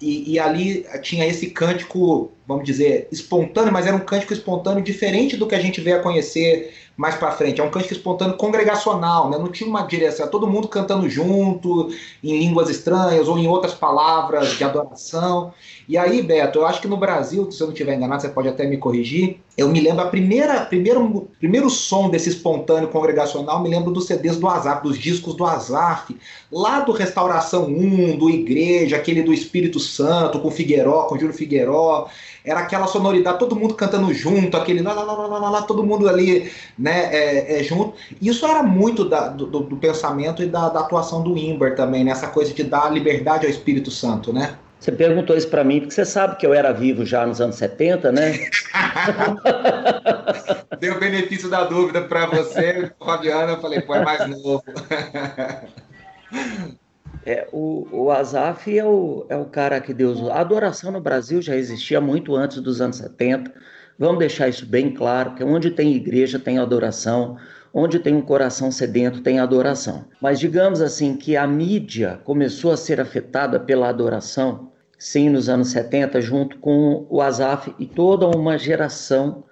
e, 0.02 0.34
e, 0.34 0.40
ali 0.40 0.84
tinha 1.04 1.28
esse 1.28 1.52
cântico, 1.52 2.32
vamos 2.48 2.66
dizer, 2.66 3.08
espontâneo, 3.12 3.72
mas 3.72 3.86
era 3.86 3.96
um 3.96 4.00
cântico 4.00 4.34
espontâneo 4.34 4.84
diferente 4.84 5.38
do 5.38 5.46
que 5.46 5.54
a 5.54 5.60
gente 5.60 5.80
veio 5.80 5.98
a 5.98 6.02
conhecer 6.02 6.74
mais 7.02 7.16
para 7.16 7.32
frente. 7.32 7.60
É 7.60 7.64
um 7.64 7.72
cântico 7.72 7.96
espontâneo 7.96 8.38
congregacional, 8.38 9.28
né? 9.28 9.36
não 9.36 9.48
tinha 9.48 9.68
uma 9.68 9.82
direção, 9.82 10.28
todo 10.28 10.46
mundo 10.46 10.68
cantando 10.68 11.10
junto, 11.10 11.90
em 12.24 12.38
línguas 12.38 12.70
estranhas 12.70 13.28
ou 13.28 13.40
em 13.40 13.48
outras 13.48 13.74
palavras 13.74 14.50
de 14.52 14.64
adoração. 14.64 15.52
E 15.90 15.98
aí, 15.98 16.22
Beto, 16.22 16.60
eu 16.60 16.68
acho 16.68 16.80
que 16.80 16.88
no 16.88 16.96
Brasil, 16.96 17.52
se 17.52 17.60
eu 17.60 17.66
não 17.66 17.74
estiver 17.74 17.96
enganado, 17.96 18.22
você 18.22 18.30
pode 18.30 18.48
até 18.48 18.68
me 18.68 18.78
corrigir, 18.78 19.40
eu 19.58 19.68
me 19.68 19.82
lembro, 19.82 20.02
a 20.02 20.08
primeira, 20.08 20.62
primeiro, 20.62 21.28
primeiro 21.40 21.70
som 21.72 22.08
desse 22.08 22.30
espontâneo 22.30 22.88
congregacional, 22.90 23.62
me 23.62 23.70
lembro 23.70 23.92
dos 23.92 24.06
CDs 24.06 24.38
do 24.38 24.48
Azaf, 24.48 24.84
dos 24.84 24.98
discos 24.98 25.36
do 25.36 25.44
Azaf, 25.44 26.16
lá 26.52 26.82
do 26.82 26.92
Restauração 26.92 27.66
1, 27.66 28.18
do 28.18 28.30
Igreja, 28.30 28.96
aquele 28.96 29.24
do 29.24 29.34
Espírito 29.34 29.80
Santo, 29.80 30.40
com 30.40 30.52
Figueiró, 30.52 31.04
com 31.04 31.18
Júlio 31.18 31.34
Figueiró, 31.34 32.08
era 32.44 32.62
aquela 32.62 32.88
sonoridade, 32.88 33.40
todo 33.40 33.56
mundo 33.56 33.76
cantando 33.76 34.12
junto, 34.14 34.58
aquele 34.58 34.82
lá, 34.82 34.94
lá, 34.94 35.04
lá, 35.04 35.28
lá, 35.28 35.38
lá, 35.38 35.50
lá 35.50 35.62
todo 35.62 35.84
mundo 35.84 36.10
ali, 36.10 36.52
né, 36.78 36.91
é, 36.92 37.60
é, 37.60 37.64
junto. 37.64 37.94
Isso 38.22 38.46
era 38.46 38.64
muito 38.64 39.06
da, 39.06 39.30
do, 39.30 39.46
do, 39.46 39.78
pensamento 39.78 40.44
e 40.44 40.46
da, 40.46 40.70
da 40.70 40.82
atuação 40.82 41.24
do 41.24 41.38
Imber 41.38 41.76
também, 41.76 42.04
nessa 42.04 42.28
né, 42.28 42.34
coisa 42.34 42.54
de 42.54 42.64
dar 42.64 42.92
liberdade 42.92 43.46
ao 43.46 43.52
Espírito 43.52 43.92
Santo, 43.92 44.34
né? 44.34 44.56
Você 44.80 44.92
perguntou 44.92 45.38
isso 45.38 45.48
para 45.48 45.64
mim 45.64 45.80
porque 45.80 45.94
você 45.94 46.04
sabe 46.04 46.38
que 46.38 46.46
eu 46.46 46.56
era 46.56 46.72
vivo 46.72 47.06
já 47.06 47.26
nos 47.26 47.40
anos 47.40 47.56
70, 47.58 48.12
né? 48.12 48.34
Deu 50.80 51.00
benefício 51.00 51.48
da 51.50 51.66
dúvida 51.66 52.02
para 52.02 52.26
você, 52.26 52.92
Fabiana. 53.00 53.52
Eu 53.52 53.62
falei, 53.62 53.82
pô, 53.82 53.94
é 53.94 54.04
mais 54.04 54.28
novo. 54.28 54.64
É, 57.24 57.48
o, 57.52 57.88
o 57.92 58.12
Azaf 58.12 58.76
é 58.76 58.84
o, 58.84 59.26
é 59.30 59.36
o 59.36 59.46
cara 59.46 59.80
que 59.80 59.94
Deus. 59.94 60.28
A 60.30 60.40
adoração 60.40 60.92
no 60.92 61.00
Brasil 61.00 61.42
já 61.42 61.56
existia 61.56 62.02
muito 62.02 62.36
antes 62.36 62.60
dos 62.62 62.82
anos 62.82 62.98
70. 62.98 63.54
Vamos 64.02 64.18
deixar 64.18 64.50
isso 64.50 64.66
bem 64.66 64.90
claro: 64.90 65.36
que 65.36 65.44
onde 65.44 65.70
tem 65.70 65.94
igreja 65.94 66.40
tem 66.40 66.58
adoração, 66.58 67.38
onde 67.72 68.00
tem 68.00 68.16
um 68.16 68.22
coração 68.22 68.72
sedento 68.72 69.22
tem 69.22 69.40
adoração. 69.40 70.06
Mas 70.20 70.40
digamos 70.40 70.82
assim 70.82 71.16
que 71.16 71.38
a 71.38 71.46
mídia 71.46 72.20
começou 72.24 72.72
a 72.72 72.78
ser 72.78 73.00
afetada 73.00 73.60
pela 73.60 73.88
adoração, 73.88 74.72
sim, 74.98 75.30
nos 75.30 75.48
anos 75.48 75.70
70, 75.70 76.20
junto 76.20 76.58
com 76.58 77.06
o 77.12 77.22
Azaf 77.22 77.76
e 77.78 77.86
toda 77.86 78.26
uma 78.28 78.58
geração 78.58 79.44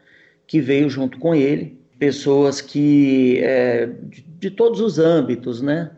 que 0.47 0.59
veio 0.59 0.89
junto 0.89 1.19
com 1.19 1.35
ele, 1.35 1.79
pessoas 1.99 2.59
que 2.59 3.37
é, 3.43 3.85
de, 3.85 4.23
de 4.23 4.49
todos 4.49 4.81
os 4.81 4.97
âmbitos, 4.97 5.61
né? 5.61 5.91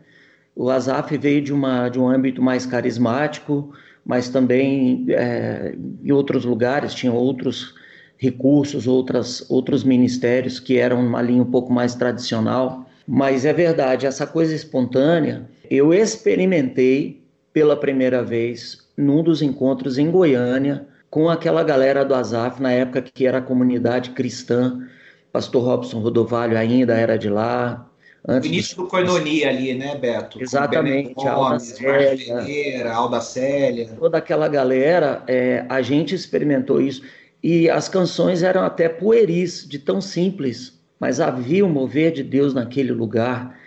O 0.54 0.68
Azaf 0.68 1.16
veio 1.16 1.40
de, 1.40 1.54
uma, 1.54 1.88
de 1.88 1.98
um 1.98 2.06
âmbito 2.06 2.42
mais 2.42 2.66
carismático, 2.66 3.72
mas 4.04 4.28
também 4.28 5.06
é, 5.08 5.74
em 6.04 6.12
outros 6.12 6.44
lugares 6.44 6.92
tinham 6.92 7.16
outros 7.16 7.80
recursos, 8.22 8.86
outras, 8.86 9.44
outros 9.50 9.82
ministérios 9.82 10.60
que 10.60 10.78
eram 10.78 11.04
uma 11.04 11.20
linha 11.20 11.42
um 11.42 11.50
pouco 11.50 11.72
mais 11.72 11.96
tradicional. 11.96 12.86
Mas 13.04 13.44
é 13.44 13.52
verdade, 13.52 14.06
essa 14.06 14.24
coisa 14.24 14.54
espontânea, 14.54 15.50
eu 15.68 15.92
experimentei 15.92 17.20
pela 17.52 17.76
primeira 17.76 18.22
vez 18.22 18.78
num 18.96 19.24
dos 19.24 19.42
encontros 19.42 19.98
em 19.98 20.08
Goiânia 20.08 20.86
com 21.10 21.28
aquela 21.28 21.64
galera 21.64 22.04
do 22.04 22.14
Azaf, 22.14 22.62
na 22.62 22.70
época 22.70 23.02
que 23.02 23.26
era 23.26 23.38
a 23.38 23.42
comunidade 23.42 24.10
cristã. 24.10 24.86
Pastor 25.32 25.64
Robson 25.64 25.98
Rodovalho 25.98 26.56
ainda 26.56 26.94
era 26.94 27.18
de 27.18 27.28
lá. 27.28 27.88
Antes 28.26 28.48
o 28.48 28.52
início 28.52 28.76
do 28.76 28.86
Coinonia 28.86 29.48
ali, 29.48 29.74
né, 29.74 29.96
Beto? 29.96 30.40
Exatamente, 30.40 31.14
Gomes, 31.14 31.28
Alda 31.28 31.58
Célia. 31.58 32.92
Alda 32.92 33.20
Célia. 33.20 33.88
Toda 33.98 34.18
aquela 34.18 34.46
galera, 34.46 35.24
é, 35.26 35.66
a 35.68 35.82
gente 35.82 36.14
experimentou 36.14 36.80
isso. 36.80 37.02
E 37.42 37.68
as 37.68 37.88
canções 37.88 38.42
eram 38.42 38.62
até 38.62 38.88
pueris, 38.88 39.66
de 39.68 39.78
tão 39.78 40.00
simples, 40.00 40.80
mas 41.00 41.18
havia 41.18 41.66
um 41.66 41.68
mover 41.68 42.12
de 42.12 42.22
Deus 42.22 42.54
naquele 42.54 42.92
lugar. 42.92 43.58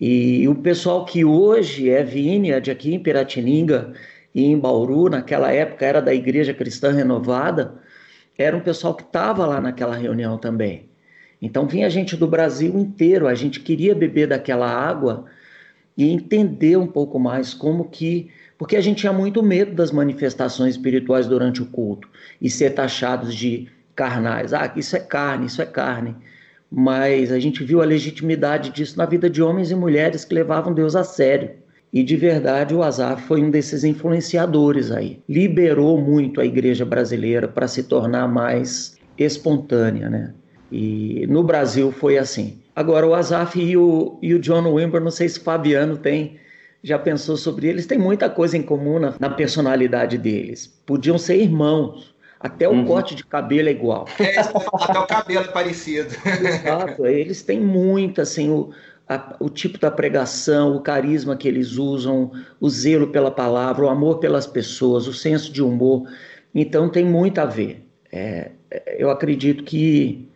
E 0.00 0.46
o 0.46 0.54
pessoal 0.54 1.04
que 1.04 1.24
hoje 1.24 1.90
é 1.90 2.04
Vineyard 2.04 2.70
aqui 2.70 2.94
em 2.94 3.02
Piratininga 3.02 3.92
e 4.34 4.44
em 4.44 4.58
Bauru, 4.58 5.08
naquela 5.08 5.50
época 5.50 5.84
era 5.84 6.00
da 6.00 6.14
Igreja 6.14 6.54
Cristã 6.54 6.92
Renovada, 6.92 7.74
era 8.38 8.56
um 8.56 8.60
pessoal 8.60 8.94
que 8.94 9.02
estava 9.02 9.46
lá 9.46 9.60
naquela 9.60 9.96
reunião 9.96 10.38
também. 10.38 10.88
Então 11.40 11.66
vinha 11.66 11.90
gente 11.90 12.16
do 12.16 12.26
Brasil 12.26 12.78
inteiro, 12.78 13.26
a 13.26 13.34
gente 13.34 13.60
queria 13.60 13.94
beber 13.94 14.28
daquela 14.28 14.70
água 14.70 15.24
e 15.96 16.10
entender 16.10 16.76
um 16.76 16.86
pouco 16.86 17.18
mais 17.18 17.54
como 17.54 17.88
que 17.88 18.30
porque 18.58 18.76
a 18.76 18.80
gente 18.80 18.98
tinha 18.98 19.12
muito 19.12 19.42
medo 19.42 19.74
das 19.74 19.90
manifestações 19.90 20.74
espirituais 20.74 21.26
durante 21.26 21.62
o 21.62 21.66
culto 21.66 22.08
e 22.40 22.48
ser 22.48 22.70
taxados 22.70 23.34
de 23.34 23.68
carnais. 23.94 24.52
Ah, 24.52 24.72
isso 24.76 24.96
é 24.96 25.00
carne, 25.00 25.46
isso 25.46 25.60
é 25.60 25.66
carne. 25.66 26.14
Mas 26.70 27.30
a 27.30 27.38
gente 27.38 27.62
viu 27.62 27.80
a 27.80 27.84
legitimidade 27.84 28.70
disso 28.70 28.98
na 28.98 29.06
vida 29.06 29.30
de 29.30 29.42
homens 29.42 29.70
e 29.70 29.74
mulheres 29.74 30.24
que 30.24 30.34
levavam 30.34 30.74
Deus 30.74 30.96
a 30.96 31.04
sério. 31.04 31.50
E 31.92 32.02
de 32.02 32.16
verdade 32.16 32.74
o 32.74 32.82
Azar 32.82 33.18
foi 33.18 33.42
um 33.42 33.50
desses 33.50 33.84
influenciadores 33.84 34.90
aí. 34.90 35.20
Liberou 35.28 36.00
muito 36.00 36.40
a 36.40 36.44
igreja 36.44 36.84
brasileira 36.84 37.46
para 37.46 37.68
se 37.68 37.84
tornar 37.84 38.26
mais 38.28 38.98
espontânea, 39.16 40.10
né? 40.10 40.34
E 40.70 41.26
no 41.28 41.42
Brasil 41.42 41.92
foi 41.92 42.18
assim. 42.18 42.58
Agora 42.74 43.06
o 43.06 43.14
Azaf 43.14 43.58
e 43.58 43.76
o, 43.76 44.18
e 44.20 44.34
o 44.34 44.38
John 44.38 44.74
Wimber, 44.74 45.00
não 45.00 45.10
sei 45.10 45.28
se 45.28 45.38
o 45.38 45.42
Fabiano 45.42 45.96
tem 45.96 46.36
já 46.86 46.96
pensou 47.00 47.36
sobre 47.36 47.66
eles, 47.66 47.84
tem 47.84 47.98
muita 47.98 48.30
coisa 48.30 48.56
em 48.56 48.62
comum 48.62 49.00
na, 49.00 49.12
na 49.18 49.28
personalidade 49.28 50.16
deles. 50.16 50.68
Podiam 50.86 51.18
ser 51.18 51.36
irmãos, 51.42 52.14
até 52.38 52.68
o 52.68 52.70
uhum. 52.70 52.84
corte 52.84 53.16
de 53.16 53.26
cabelo 53.26 53.68
é 53.68 53.72
igual. 53.72 54.06
É, 54.20 54.38
até 54.38 54.96
o 55.00 55.04
cabelo 55.04 55.46
é 55.46 55.48
parecido. 55.48 56.14
Exato, 56.24 57.04
eles 57.04 57.42
têm 57.42 57.60
muito, 57.60 58.20
assim, 58.20 58.50
o, 58.50 58.70
a, 59.08 59.34
o 59.40 59.50
tipo 59.50 59.80
da 59.80 59.90
pregação, 59.90 60.76
o 60.76 60.80
carisma 60.80 61.34
que 61.34 61.48
eles 61.48 61.72
usam, 61.76 62.30
o 62.60 62.70
zelo 62.70 63.08
pela 63.08 63.32
palavra, 63.32 63.84
o 63.84 63.88
amor 63.88 64.20
pelas 64.20 64.46
pessoas, 64.46 65.08
o 65.08 65.12
senso 65.12 65.52
de 65.52 65.64
humor. 65.64 66.08
Então 66.54 66.88
tem 66.88 67.04
muito 67.04 67.40
a 67.40 67.46
ver. 67.46 67.84
É, 68.12 68.52
eu 68.96 69.10
acredito 69.10 69.64
que 69.64 70.30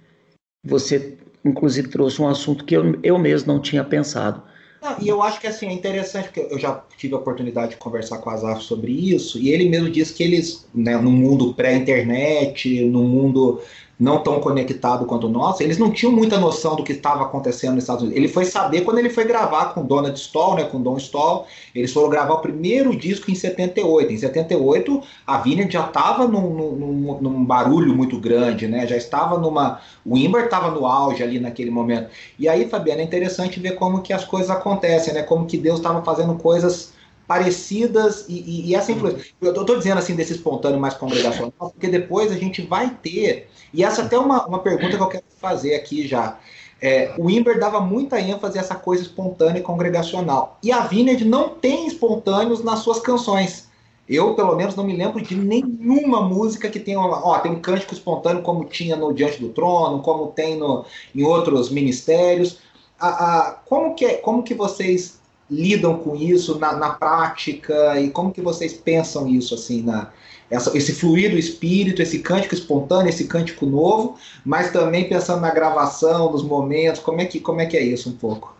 você, 0.64 1.16
inclusive, 1.44 1.86
trouxe 1.90 2.20
um 2.20 2.26
assunto 2.26 2.64
que 2.64 2.76
eu, 2.76 2.98
eu 3.04 3.16
mesmo 3.20 3.52
não 3.52 3.60
tinha 3.60 3.84
pensado. 3.84 4.49
Não, 4.82 4.96
e 4.98 5.08
eu 5.08 5.22
acho 5.22 5.40
que 5.40 5.46
assim, 5.46 5.68
é 5.68 5.72
interessante, 5.72 6.28
porque 6.28 6.46
eu 6.50 6.58
já 6.58 6.82
tive 6.96 7.14
a 7.14 7.18
oportunidade 7.18 7.72
de 7.72 7.76
conversar 7.76 8.18
com 8.18 8.30
o 8.30 8.32
Azaf 8.32 8.62
sobre 8.62 8.92
isso, 8.92 9.38
e 9.38 9.50
ele 9.50 9.68
mesmo 9.68 9.90
disse 9.90 10.14
que 10.14 10.22
eles, 10.22 10.66
né, 10.74 10.96
no 10.96 11.10
mundo 11.10 11.52
pré-internet, 11.52 12.84
no 12.86 13.02
mundo 13.02 13.60
não 14.00 14.22
tão 14.22 14.40
conectado 14.40 15.04
quanto 15.04 15.26
o 15.26 15.30
nosso, 15.30 15.62
eles 15.62 15.76
não 15.76 15.90
tinham 15.90 16.10
muita 16.10 16.38
noção 16.38 16.74
do 16.74 16.82
que 16.82 16.92
estava 16.92 17.22
acontecendo 17.22 17.74
nos 17.74 17.84
Estados 17.84 18.02
Unidos. 18.02 18.16
Ele 18.16 18.32
foi 18.32 18.46
saber 18.46 18.80
quando 18.80 18.98
ele 18.98 19.10
foi 19.10 19.24
gravar 19.24 19.74
com 19.74 19.84
Donald 19.84 20.18
Stoll, 20.18 20.54
né, 20.54 20.64
com 20.64 20.80
Don 20.80 20.96
Stoll. 20.96 21.46
Eles 21.74 21.92
foram 21.92 22.08
gravar 22.08 22.34
o 22.34 22.40
primeiro 22.40 22.96
disco 22.96 23.30
em 23.30 23.34
78. 23.34 24.10
Em 24.10 24.16
78, 24.16 25.02
a 25.26 25.38
Vineyard 25.38 25.70
já 25.70 25.86
estava 25.86 26.26
num, 26.26 26.54
num, 26.54 27.18
num, 27.20 27.44
barulho 27.44 27.94
muito 27.94 28.18
grande, 28.18 28.66
né? 28.66 28.86
Já 28.86 28.96
estava 28.96 29.36
numa. 29.36 29.80
O 30.04 30.16
Imber 30.16 30.44
estava 30.44 30.70
no 30.70 30.86
auge 30.86 31.22
ali 31.22 31.38
naquele 31.38 31.70
momento. 31.70 32.08
E 32.38 32.48
aí, 32.48 32.68
Fabiana, 32.68 33.02
é 33.02 33.04
interessante 33.04 33.60
ver 33.60 33.72
como 33.72 34.00
que 34.00 34.14
as 34.14 34.24
coisas 34.24 34.50
acontecem, 34.50 35.12
né? 35.12 35.22
Como 35.22 35.44
que 35.44 35.58
Deus 35.58 35.78
estava 35.78 36.02
fazendo 36.02 36.34
coisas 36.36 36.94
parecidas 37.30 38.24
e, 38.28 38.40
e, 38.40 38.70
e 38.70 38.74
essa 38.74 38.90
influência. 38.90 39.32
Eu 39.40 39.52
estou 39.52 39.78
dizendo 39.78 39.98
assim 39.98 40.16
desse 40.16 40.32
espontâneo 40.32 40.80
mais 40.80 40.94
congregacional, 40.94 41.52
porque 41.56 41.86
depois 41.86 42.32
a 42.32 42.34
gente 42.34 42.60
vai 42.62 42.90
ter, 42.90 43.48
e 43.72 43.84
essa 43.84 44.02
até 44.02 44.16
é 44.16 44.18
uma, 44.18 44.44
uma 44.48 44.58
pergunta 44.58 44.96
que 44.96 45.00
eu 45.00 45.06
quero 45.06 45.22
fazer 45.40 45.76
aqui 45.76 46.08
já. 46.08 46.40
É, 46.82 47.14
o 47.16 47.30
Imber 47.30 47.60
dava 47.60 47.80
muita 47.80 48.20
ênfase 48.20 48.58
a 48.58 48.62
essa 48.62 48.74
coisa 48.74 49.04
espontânea 49.04 49.60
e 49.60 49.62
congregacional. 49.62 50.58
E 50.60 50.72
a 50.72 50.80
Vineyard 50.80 51.24
não 51.24 51.50
tem 51.50 51.86
espontâneos 51.86 52.64
nas 52.64 52.80
suas 52.80 52.98
canções. 52.98 53.68
Eu, 54.08 54.34
pelo 54.34 54.56
menos, 54.56 54.74
não 54.74 54.82
me 54.82 54.96
lembro 54.96 55.22
de 55.22 55.36
nenhuma 55.36 56.20
música 56.22 56.68
que 56.68 56.80
tenha. 56.80 56.98
Ó, 56.98 57.38
tem 57.38 57.52
um 57.52 57.60
cântico 57.60 57.94
espontâneo, 57.94 58.42
como 58.42 58.64
tinha 58.64 58.96
no 58.96 59.14
Diante 59.14 59.40
do 59.40 59.50
Trono, 59.50 60.02
como 60.02 60.32
tem 60.32 60.56
no, 60.56 60.84
em 61.14 61.22
outros 61.22 61.70
ministérios. 61.70 62.58
A, 62.98 63.08
a, 63.08 63.52
como, 63.52 63.94
que, 63.94 64.04
é, 64.04 64.14
como 64.14 64.42
que 64.42 64.52
vocês 64.52 65.19
lidam 65.50 65.98
com 65.98 66.14
isso 66.14 66.58
na, 66.58 66.72
na, 66.74 66.90
prática 66.90 67.98
e 68.00 68.10
como 68.10 68.32
que 68.32 68.40
vocês 68.40 68.72
pensam 68.72 69.26
isso 69.26 69.54
assim 69.54 69.82
na 69.82 70.10
essa, 70.50 70.76
esse 70.76 70.92
fluir 70.92 71.30
do 71.30 71.38
espírito, 71.38 72.02
esse 72.02 72.18
cântico 72.18 72.54
espontâneo, 72.54 73.08
esse 73.08 73.28
cântico 73.28 73.66
novo, 73.66 74.16
mas 74.44 74.72
também 74.72 75.08
pensando 75.08 75.40
na 75.40 75.50
gravação, 75.50 76.32
nos 76.32 76.42
momentos, 76.42 77.00
como 77.00 77.20
é 77.20 77.24
que 77.24 77.38
como 77.38 77.60
é 77.60 77.66
que 77.66 77.76
é 77.76 77.82
isso 77.82 78.10
um 78.10 78.16
pouco? 78.16 78.56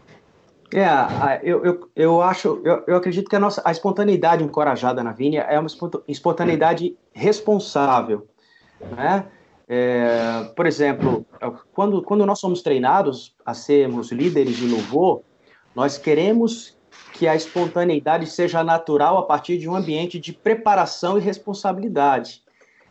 É, 0.73 1.41
eu, 1.43 1.65
eu, 1.65 1.91
eu 1.97 2.23
acho, 2.23 2.61
eu, 2.65 2.85
eu 2.87 2.97
acredito 2.97 3.29
que 3.29 3.35
a 3.35 3.41
nossa 3.41 3.61
a 3.65 3.73
espontaneidade 3.73 4.45
encorajada 4.45 5.03
na 5.03 5.11
Vinha 5.11 5.43
é 5.43 5.59
uma 5.59 5.69
espontaneidade 6.07 6.97
responsável, 7.13 8.27
né? 8.97 9.27
É, 9.73 10.51
por 10.57 10.67
exemplo, 10.67 11.25
quando, 11.73 12.03
quando 12.03 12.27
nós 12.27 12.41
somos 12.41 12.61
treinados 12.61 13.37
a 13.47 13.55
sermos 13.55 14.11
líderes 14.11 14.57
de 14.57 14.67
louvor, 14.67 15.23
nós 15.77 15.97
queremos 15.97 16.77
que 17.13 17.27
a 17.29 17.35
espontaneidade 17.35 18.27
seja 18.27 18.65
natural 18.65 19.19
a 19.19 19.23
partir 19.23 19.59
de 19.59 19.69
um 19.69 19.75
ambiente 19.75 20.19
de 20.19 20.33
preparação 20.33 21.19
e 21.19 21.21
responsabilidade. 21.21 22.43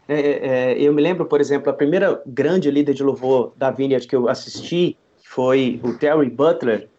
É, 0.08 0.20
é, 0.20 0.48
é, 0.48 0.82
eu 0.82 0.92
me 0.94 1.02
lembro, 1.02 1.26
por 1.26 1.40
exemplo, 1.40 1.70
a 1.70 1.74
primeira 1.74 2.22
grande 2.26 2.72
líder 2.72 2.94
de 2.94 3.04
louvor 3.04 3.54
da 3.56 3.70
Vineyard 3.70 4.08
que 4.08 4.16
eu 4.16 4.28
assisti 4.28 4.98
foi 5.24 5.80
o 5.84 5.94
Terry 5.98 6.30
Butler, 6.30 6.90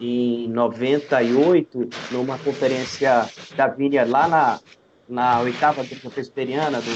em 0.00 0.48
98, 0.48 1.88
numa 2.10 2.38
conferência 2.38 3.28
da 3.56 3.66
Vineyard 3.68 4.10
lá 4.10 4.28
na, 4.28 4.60
na 5.08 5.40
oitava 5.40 5.82
igreja 5.82 6.10
presbiteriana 6.10 6.80
do 6.80 6.90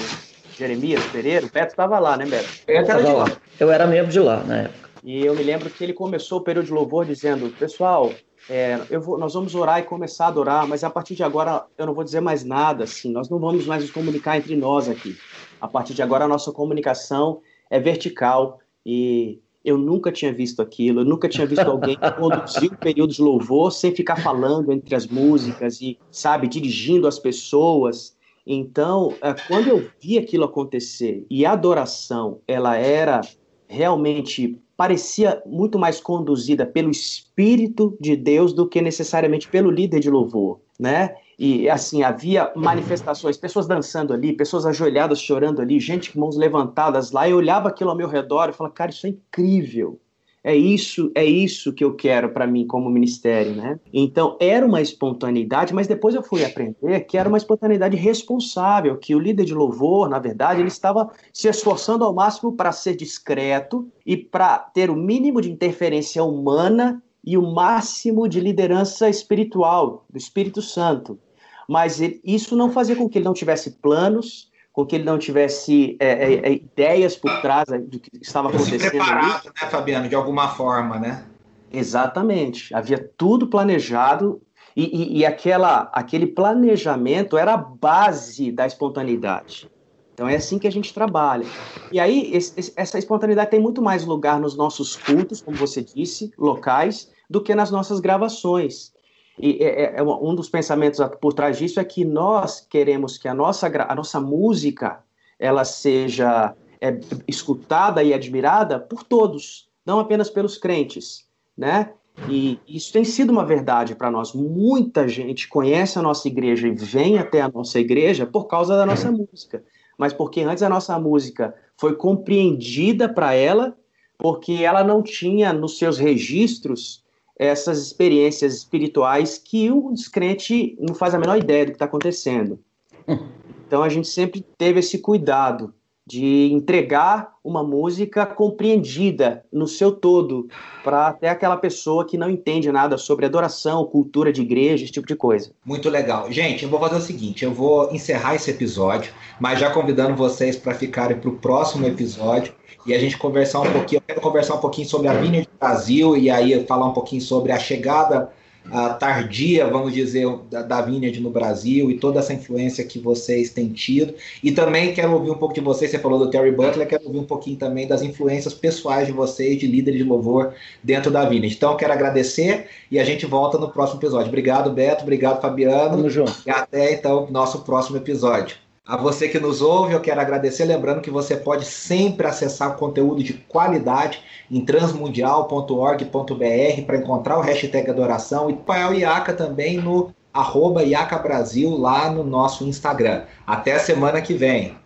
Jeremias 0.57 1.05
Pereira. 1.07 1.47
O 1.47 1.51
Beto 1.51 1.73
estava 1.73 1.99
lá, 1.99 2.17
né, 2.17 2.27
Beto? 2.27 2.49
Eu 2.67 2.77
era, 2.77 3.13
lá. 3.13 3.25
eu 3.61 3.71
era 3.71 3.87
membro 3.87 4.11
de 4.11 4.21
lá 4.21 4.43
na 4.45 4.57
época. 4.63 4.91
E 5.03 5.25
eu 5.25 5.35
me 5.35 5.43
lembro 5.43 5.69
que 5.69 5.85
ele 5.85 5.93
começou 5.93 6.39
o 6.39 6.43
período 6.43 6.67
de 6.67 6.73
louvor 6.73 7.05
dizendo: 7.05 7.51
Pessoal, 7.59 8.11
é, 8.49 8.77
vou, 8.99 9.19
nós 9.19 9.35
vamos 9.35 9.55
orar 9.55 9.81
e 9.81 9.85
começar 9.85 10.27
a 10.27 10.29
adorar, 10.29 10.67
mas 10.67 10.85
a 10.85 10.91
partir 10.91 11.15
de 11.15 11.23
agora 11.23 11.65
eu 11.79 11.87
não 11.87 11.95
vou 11.95 12.05
dizer 12.05 12.21
mais 12.21 12.45
nada, 12.45 12.85
assim, 12.85 13.11
nós 13.11 13.29
não 13.29 13.39
vamos 13.39 13.67
mais 13.67 13.83
nos 13.83 13.91
comunicar 13.91 14.37
entre 14.37 14.57
nós 14.57 14.89
aqui. 14.89 15.17
A 15.61 15.67
partir 15.67 15.95
de 15.95 16.03
agora 16.03 16.25
a 16.25 16.29
nossa 16.29 16.53
comunicação 16.53 17.41
é 17.71 17.81
vertical 17.81 18.59
e 18.85 19.41
eu 19.65 19.79
nunca 19.79 20.13
tinha 20.13 20.33
visto 20.33 20.61
aquilo, 20.61 21.01
eu 21.01 21.05
nunca 21.07 21.27
tinha 21.27 21.47
visto 21.47 21.67
alguém 21.67 21.97
conduzir 22.19 22.71
um 22.71 22.77
período 22.77 23.15
de 23.15 23.23
louvor 23.23 23.73
sem 23.73 23.95
ficar 23.95 24.17
falando 24.17 24.71
entre 24.71 24.95
as 24.95 25.07
músicas 25.07 25.81
e, 25.81 25.99
sabe, 26.11 26.47
dirigindo 26.47 27.09
as 27.09 27.19
pessoas. 27.19 28.15
Então, 28.47 29.15
é, 29.23 29.33
quando 29.49 29.69
eu 29.69 29.89
vi 29.99 30.19
aquilo 30.19 30.45
acontecer 30.45 31.25
e 31.31 31.47
a 31.47 31.53
adoração, 31.53 32.41
ela 32.47 32.77
era 32.77 33.23
realmente 33.67 34.61
parecia 34.77 35.43
muito 35.47 35.79
mais 35.79 36.01
conduzida 36.01 36.67
pelo 36.67 36.91
Espírito 36.91 37.97
de 38.01 38.17
Deus 38.17 38.53
do 38.53 38.69
que 38.69 38.81
necessariamente 38.81 39.49
pelo 39.49 39.71
líder 39.71 40.01
de 40.01 40.11
louvor, 40.11 40.61
né? 40.79 41.17
E 41.39 41.69
assim, 41.69 42.03
havia 42.03 42.53
manifestações, 42.55 43.37
pessoas 43.37 43.67
dançando 43.67 44.13
ali, 44.13 44.33
pessoas 44.33 44.65
ajoelhadas 44.65 45.21
chorando 45.21 45.61
ali, 45.61 45.81
gente 45.81 46.13
com 46.13 46.21
mãos 46.21 46.37
levantadas 46.37 47.11
lá, 47.11 47.29
eu 47.29 47.37
olhava 47.37 47.69
aquilo 47.69 47.91
ao 47.91 47.97
meu 47.97 48.09
redor 48.09 48.49
e 48.49 48.53
falava, 48.53 48.75
cara, 48.75 48.91
isso 48.91 49.07
é 49.07 49.11
incrível. 49.11 49.99
É 50.47 50.55
isso, 50.55 51.11
é 51.15 51.25
isso 51.25 51.73
que 51.73 51.83
eu 51.83 51.95
quero 51.95 52.29
para 52.29 52.47
mim 52.47 52.67
como 52.67 52.91
ministério, 52.91 53.55
né? 53.55 53.81
Então 53.91 54.37
era 54.39 54.67
uma 54.67 54.83
espontaneidade, 54.83 55.73
mas 55.73 55.87
depois 55.87 56.15
eu 56.15 56.23
fui 56.23 56.45
aprender 56.45 57.01
que 57.07 57.17
era 57.17 57.27
uma 57.27 57.39
espontaneidade 57.39 57.97
responsável, 57.97 58.99
que 58.99 59.15
o 59.15 59.19
líder 59.19 59.47
de 59.47 59.55
louvor, 59.55 60.07
na 60.07 60.19
verdade, 60.19 60.61
ele 60.61 60.69
estava 60.69 61.11
se 61.33 61.49
esforçando 61.49 62.05
ao 62.05 62.13
máximo 62.13 62.53
para 62.53 62.73
ser 62.73 62.95
discreto 62.95 63.89
e 64.05 64.19
para 64.19 64.59
ter 64.59 64.91
o 64.91 64.95
mínimo 64.95 65.41
de 65.41 65.51
interferência 65.51 66.23
humana 66.23 67.03
e 67.25 67.39
o 67.39 67.43
máximo 67.55 68.29
de 68.29 68.39
liderança 68.39 69.09
espiritual 69.09 70.05
do 70.11 70.19
Espírito 70.19 70.61
Santo. 70.61 71.19
Mas 71.67 72.03
ele, 72.03 72.21
isso 72.23 72.55
não 72.55 72.71
fazia 72.71 72.95
com 72.95 73.09
que 73.09 73.17
ele 73.17 73.25
não 73.25 73.33
tivesse 73.33 73.79
planos, 73.79 74.51
com 74.75 74.85
que 74.85 74.97
ele 74.97 75.05
não 75.05 75.19
tivesse 75.19 75.97
é, 76.01 76.09
é, 76.09 76.49
é 76.49 76.53
ideias 76.53 77.17
por 77.17 77.41
trás 77.41 77.67
do 77.69 77.99
que 78.01 78.11
estava 78.21 78.49
acontecendo. 78.49 78.81
Se 78.81 78.91
preparado, 78.91 79.47
ali. 79.47 79.55
né, 79.63 79.69
Fabiano, 79.71 80.09
de 80.09 80.17
alguma 80.17 80.49
forma, 80.49 80.99
né? 80.99 81.25
Exatamente. 81.73 82.75
Havia 82.75 82.99
tudo 83.17 83.47
planejado 83.47 84.43
E, 84.77 84.83
e, 84.83 85.19
e, 85.19 85.25
aquela, 85.25 85.89
aquele 85.93 86.27
planejamento 86.27 87.39
era 87.39 87.55
a 87.55 87.57
base 87.57 88.51
da 88.51 88.67
espontaneidade. 88.67 89.71
Então 90.13 90.29
é 90.29 90.35
assim 90.35 90.59
que 90.59 90.67
a 90.67 90.73
gente 90.73 90.93
trabalha. 90.93 91.47
E 91.93 92.01
aí, 92.01 92.35
esse, 92.35 92.73
essa 92.77 92.99
espontaneidade 92.99 93.51
tem 93.51 93.61
muito 93.61 93.81
mais 93.81 94.05
lugar 94.05 94.41
nos 94.41 94.57
nossos 94.57 94.97
cultos, 94.97 95.41
como 95.41 95.57
você 95.57 95.83
disse, 95.83 96.33
locais, 96.37 97.13
do 97.31 97.41
que 97.41 97.55
nas 97.55 97.71
nossas 97.71 98.01
gravações. 98.01 98.93
E 99.39 99.63
é, 99.63 99.83
é, 99.83 99.95
é 99.97 100.03
um 100.03 100.35
dos 100.35 100.49
pensamentos 100.49 101.01
por 101.21 101.33
trás 101.33 101.59
disso 101.59 101.81
é 101.81 101.85
que 101.85 102.05
nós 102.05 102.61
queremos 102.61 103.19
que 103.19 103.27
a 103.27 103.35
nossa, 103.35 103.67
a 103.67 103.95
nossa 103.95 104.21
música 104.21 105.03
ela 105.39 105.65
seja 105.65 106.55
é, 106.81 106.99
escutada 107.27 108.03
e 108.03 108.15
admirada 108.15 108.79
por 108.79 109.03
todos, 109.03 109.69
não 109.85 109.99
apenas 109.99 110.31
pelos 110.31 110.57
crentes, 110.57 111.27
né? 111.57 111.91
E 112.29 112.61
isso 112.69 112.93
tem 112.93 113.05
sido 113.05 113.31
uma 113.31 113.45
verdade 113.45 113.95
para 113.97 114.11
nós. 114.11 114.33
Muita 114.33 115.09
gente 115.09 115.49
conhece 115.49 115.99
a 115.99 116.03
nossa 116.03 116.29
igreja 116.29 116.69
e 116.69 116.73
vem 116.73 117.19
até 117.19 117.41
a 117.41 117.49
nossa 117.49 117.81
igreja 117.81 118.25
por 118.25 118.47
causa 118.47 118.77
da 118.77 118.87
nossa 118.87 119.11
música, 119.11 119.65
mas 119.99 120.13
porque 120.13 120.41
antes 120.43 120.63
a 120.63 120.69
nossa 120.69 120.99
música 120.99 121.55
foi 121.77 121.97
compreendida 121.97 123.09
para 123.09 123.35
ela, 123.35 123.77
porque 124.17 124.53
ela 124.53 124.85
não 124.85 125.03
tinha 125.03 125.53
nos 125.53 125.77
seus 125.77 125.99
registros 125.99 127.04
essas 127.39 127.79
experiências 127.79 128.55
espirituais 128.55 129.39
que 129.39 129.71
o 129.71 129.93
descrente 129.93 130.77
não 130.81 130.95
faz 130.95 131.15
a 131.15 131.19
menor 131.19 131.39
ideia 131.39 131.67
do 131.67 131.73
que 131.73 131.77
está 131.77 131.87
acontecendo. 131.87 132.59
Então 133.67 133.83
a 133.83 133.89
gente 133.89 134.07
sempre 134.07 134.45
teve 134.59 134.81
esse 134.81 134.99
cuidado 134.99 135.75
de 136.07 136.51
entregar 136.53 137.33
uma 137.43 137.65
música 137.65 138.27
compreendida 138.27 139.43
no 139.51 139.67
seu 139.67 139.91
todo 139.91 140.49
para 140.83 141.09
até 141.09 141.31
aquela 141.31 141.57
pessoa 141.57 142.07
que 142.07 142.19
não 142.19 142.29
entende 142.29 142.71
nada 142.71 142.99
sobre 142.99 143.25
adoração, 143.25 143.85
cultura 143.87 144.33
de 144.33 144.43
igreja, 144.43 144.85
esse 144.85 144.93
tipo 144.93 145.07
de 145.07 145.17
coisa. 145.17 145.51
Muito 145.65 145.89
legal. 145.89 146.31
Gente, 146.31 146.65
eu 146.65 146.69
vou 146.69 146.79
fazer 146.79 146.97
o 146.97 147.01
seguinte, 147.01 147.45
eu 147.45 147.55
vou 147.55 147.91
encerrar 147.91 148.35
esse 148.35 148.51
episódio, 148.51 149.13
mas 149.41 149.59
já 149.59 149.71
convidando 149.71 150.15
vocês 150.15 150.57
para 150.57 150.75
ficarem 150.75 151.19
para 151.19 151.31
o 151.31 151.37
próximo 151.37 151.87
episódio 151.87 152.53
e 152.87 152.95
a 152.95 152.99
gente 152.99 153.17
conversar 153.17 153.61
um 153.61 153.73
pouquinho, 153.73 153.99
eu 153.99 154.03
quero 154.07 154.21
conversar 154.21 154.55
um 154.55 154.61
pouquinho 154.61 154.89
sobre 154.89 155.09
a 155.09 155.15
Vineyard 155.15 155.49
Brasil 155.59 156.17
e 156.17 156.31
aí 156.31 156.65
falar 156.67 156.87
um 156.87 156.93
pouquinho 156.93 157.23
sobre 157.23 157.53
a 157.53 157.59
chegada 157.59 158.31
uh, 158.67 158.99
tardia, 158.99 159.67
vamos 159.67 159.93
dizer, 159.93 160.27
da, 160.51 160.63
da 160.63 160.81
Vineyard 160.83 161.21
no 161.21 161.31
Brasil 161.31 161.91
e 161.91 161.99
toda 161.99 162.21
essa 162.21 162.33
influência 162.33 162.85
que 162.85 162.99
vocês 162.99 163.51
têm 163.51 163.69
tido. 163.69 164.15
E 164.43 164.53
também 164.53 164.93
quero 164.93 165.13
ouvir 165.13 165.31
um 165.31 165.37
pouco 165.37 165.55
de 165.55 165.61
vocês, 165.61 165.91
você 165.91 165.99
falou 165.99 166.19
do 166.19 166.31
Terry 166.31 166.53
Butler, 166.53 166.87
quero 166.87 167.05
ouvir 167.07 167.19
um 167.19 167.25
pouquinho 167.25 167.57
também 167.57 167.87
das 167.87 168.03
influências 168.03 168.55
pessoais 168.55 169.07
de 169.07 169.13
vocês, 169.13 169.59
de 169.59 169.67
líderes 169.67 170.01
de 170.01 170.07
louvor 170.07 170.55
dentro 170.83 171.11
da 171.11 171.25
Vineyard. 171.25 171.55
Então, 171.55 171.77
quero 171.77 171.93
agradecer 171.93 172.67
e 172.91 172.99
a 172.99 173.05
gente 173.05 173.27
volta 173.27 173.59
no 173.59 173.71
próximo 173.71 173.99
episódio. 174.01 174.29
Obrigado, 174.29 174.71
Beto, 174.71 175.03
obrigado, 175.03 175.41
Fabiano. 175.41 175.97
Tamo 175.97 176.11
junto. 176.11 176.35
E 176.47 176.51
até, 176.51 176.93
então, 176.93 177.29
nosso 177.31 177.61
próximo 177.61 177.97
episódio. 177.97 178.64
A 178.87 178.99
você 178.99 179.31
que 179.31 179.41
nos 179.41 179.63
ouve, 179.63 179.95
eu 179.95 180.01
quero 180.01 180.21
agradecer, 180.21 180.67
lembrando 180.67 181.01
que 181.01 181.11
você 181.11 181.35
pode 181.35 181.65
sempre 181.65 182.27
acessar 182.27 182.77
conteúdo 182.77 183.25
de 183.25 183.33
qualidade 183.33 184.21
em 184.51 184.63
transmundial.org.br 184.63 186.83
para 186.85 186.97
encontrar 186.99 187.39
o 187.39 187.41
hashtag 187.41 187.89
adoração 187.89 188.51
e 188.51 188.53
o 188.53 188.93
IACA 188.93 189.33
também 189.33 189.79
no 189.79 190.13
arroba 190.35 190.83
IACA 190.83 191.17
Brasil 191.17 191.71
lá 191.71 192.11
no 192.11 192.23
nosso 192.23 192.63
Instagram. 192.65 193.23
Até 193.47 193.73
a 193.73 193.81
semana 193.81 194.21
que 194.21 194.35
vem. 194.35 194.77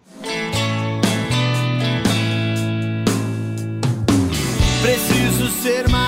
Preciso 4.81 5.49
ser 5.61 5.89
mais 5.89 6.08